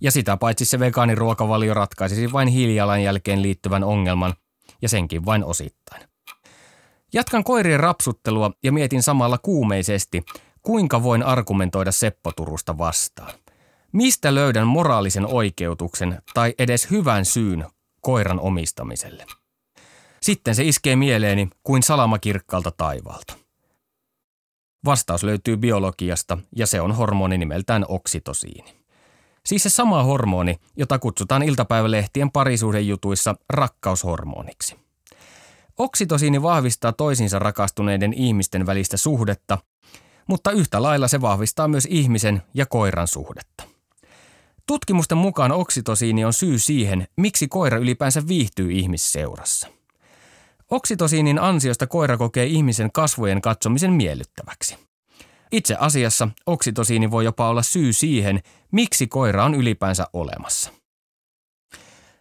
Ja 0.00 0.10
sitä 0.10 0.36
paitsi 0.36 0.64
se 0.64 0.78
vegaaniruokavalio 0.78 1.74
ratkaisisi 1.74 2.32
vain 2.32 2.48
hiilijalanjälkeen 2.48 3.42
liittyvän 3.42 3.84
ongelman, 3.84 4.34
ja 4.82 4.88
senkin 4.88 5.24
vain 5.24 5.44
osittain. 5.44 6.02
Jatkan 7.12 7.44
koirien 7.44 7.80
rapsuttelua 7.80 8.50
ja 8.62 8.72
mietin 8.72 9.02
samalla 9.02 9.38
kuumeisesti, 9.38 10.24
kuinka 10.62 11.02
voin 11.02 11.22
argumentoida 11.22 11.92
Seppo 11.92 12.32
Turusta 12.32 12.78
vastaan. 12.78 13.32
Mistä 13.92 14.34
löydän 14.34 14.66
moraalisen 14.66 15.26
oikeutuksen 15.26 16.22
tai 16.34 16.54
edes 16.58 16.90
hyvän 16.90 17.24
syyn 17.24 17.66
koiran 18.00 18.40
omistamiselle? 18.40 19.26
Sitten 20.22 20.54
se 20.54 20.64
iskee 20.64 20.96
mieleeni 20.96 21.48
kuin 21.62 21.82
salama 21.82 22.18
kirkkaalta 22.18 22.70
taivaalta. 22.70 23.47
Vastaus 24.84 25.22
löytyy 25.22 25.56
biologiasta 25.56 26.38
ja 26.56 26.66
se 26.66 26.80
on 26.80 26.92
hormoni 26.92 27.38
nimeltään 27.38 27.84
oksitosiini. 27.88 28.78
Siis 29.46 29.62
se 29.62 29.70
sama 29.70 30.02
hormoni, 30.02 30.56
jota 30.76 30.98
kutsutaan 30.98 31.42
iltapäivälehtien 31.42 32.30
parisuhdejutuissa 32.30 33.34
rakkaushormoniksi. 33.48 34.76
Oksitosiini 35.78 36.42
vahvistaa 36.42 36.92
toisinsa 36.92 37.38
rakastuneiden 37.38 38.12
ihmisten 38.12 38.66
välistä 38.66 38.96
suhdetta, 38.96 39.58
mutta 40.26 40.50
yhtä 40.50 40.82
lailla 40.82 41.08
se 41.08 41.20
vahvistaa 41.20 41.68
myös 41.68 41.86
ihmisen 41.90 42.42
ja 42.54 42.66
koiran 42.66 43.08
suhdetta. 43.08 43.64
Tutkimusten 44.66 45.18
mukaan 45.18 45.52
oksitosiini 45.52 46.24
on 46.24 46.32
syy 46.32 46.58
siihen, 46.58 47.08
miksi 47.16 47.48
koira 47.48 47.78
ylipäänsä 47.78 48.28
viihtyy 48.28 48.72
ihmisseurassa. 48.72 49.68
Oksitosiinin 50.70 51.38
ansiosta 51.38 51.86
koira 51.86 52.16
kokee 52.16 52.46
ihmisen 52.46 52.92
kasvojen 52.92 53.40
katsomisen 53.40 53.92
miellyttäväksi. 53.92 54.76
Itse 55.52 55.76
asiassa 55.80 56.28
oksitosiini 56.46 57.10
voi 57.10 57.24
jopa 57.24 57.48
olla 57.48 57.62
syy 57.62 57.92
siihen, 57.92 58.40
miksi 58.72 59.06
koira 59.06 59.44
on 59.44 59.54
ylipäänsä 59.54 60.06
olemassa. 60.12 60.70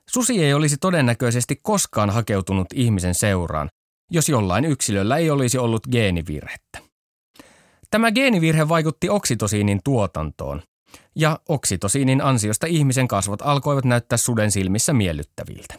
Susi 0.10 0.44
ei 0.44 0.54
olisi 0.54 0.78
todennäköisesti 0.78 1.60
koskaan 1.64 2.10
hakeutunut 2.10 2.68
ihmisen 2.74 3.16
seuraan, 3.16 3.70
jos 4.12 4.30
jollain 4.30 4.66
yksilöllä 4.66 5.18
ei 5.18 5.30
olisi 5.30 5.58
ollut 5.58 5.88
geenivirhettä. 5.92 6.80
Tämä 7.90 8.12
geenivirhe 8.12 8.70
vaikutti 8.70 9.10
oksitosiinin 9.10 9.80
tuotantoon, 9.84 10.62
ja 11.16 11.40
oksitosiinin 11.50 12.22
ansiosta 12.22 12.68
ihmisen 12.68 13.08
kasvot 13.08 13.42
alkoivat 13.42 13.86
näyttää 13.86 14.18
suden 14.18 14.52
silmissä 14.52 14.94
miellyttäviltä. 14.94 15.76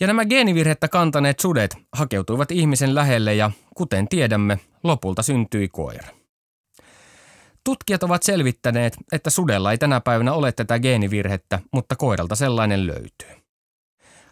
Ja 0.00 0.06
nämä 0.06 0.24
geenivirhettä 0.24 0.88
kantaneet 0.88 1.40
sudet 1.40 1.76
hakeutuivat 1.92 2.50
ihmisen 2.50 2.94
lähelle 2.94 3.34
ja, 3.34 3.50
kuten 3.76 4.08
tiedämme, 4.08 4.58
lopulta 4.82 5.22
syntyi 5.22 5.68
koira. 5.68 6.08
Tutkijat 7.64 8.02
ovat 8.02 8.22
selvittäneet, 8.22 8.96
että 9.12 9.30
sudella 9.30 9.72
ei 9.72 9.78
tänä 9.78 10.00
päivänä 10.00 10.32
ole 10.32 10.52
tätä 10.52 10.78
geenivirhettä, 10.78 11.60
mutta 11.72 11.96
koiralta 11.96 12.34
sellainen 12.34 12.86
löytyy. 12.86 13.42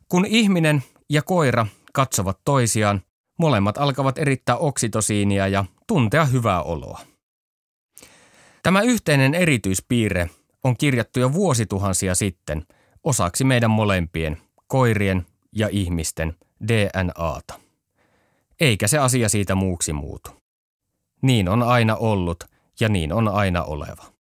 Kun 0.08 0.26
ihminen 0.26 0.82
ja 1.10 1.22
koira 1.22 1.66
katsovat 1.92 2.38
toisiaan, 2.44 3.02
molemmat 3.38 3.78
alkavat 3.78 4.18
erittää 4.18 4.56
oksitosiinia 4.56 5.48
ja 5.48 5.64
tuntea 5.86 6.24
hyvää 6.24 6.62
oloa. 6.62 7.00
Tämä 8.62 8.80
yhteinen 8.82 9.34
erityispiirre 9.34 10.30
on 10.64 10.76
kirjattu 10.76 11.20
jo 11.20 11.32
vuosituhansia 11.32 12.14
sitten 12.14 12.66
osaksi 13.04 13.44
meidän 13.44 13.70
molempien, 13.70 14.38
koirien 14.66 15.26
ja 15.52 15.68
ihmisten, 15.70 16.36
DNAta. 16.68 17.60
Eikä 18.60 18.88
se 18.88 18.98
asia 18.98 19.28
siitä 19.28 19.54
muuksi 19.54 19.92
muutu. 19.92 20.30
Niin 21.22 21.48
on 21.48 21.62
aina 21.62 21.96
ollut 21.96 22.44
ja 22.80 22.88
niin 22.88 23.12
on 23.12 23.28
aina 23.28 23.62
oleva. 23.64 24.11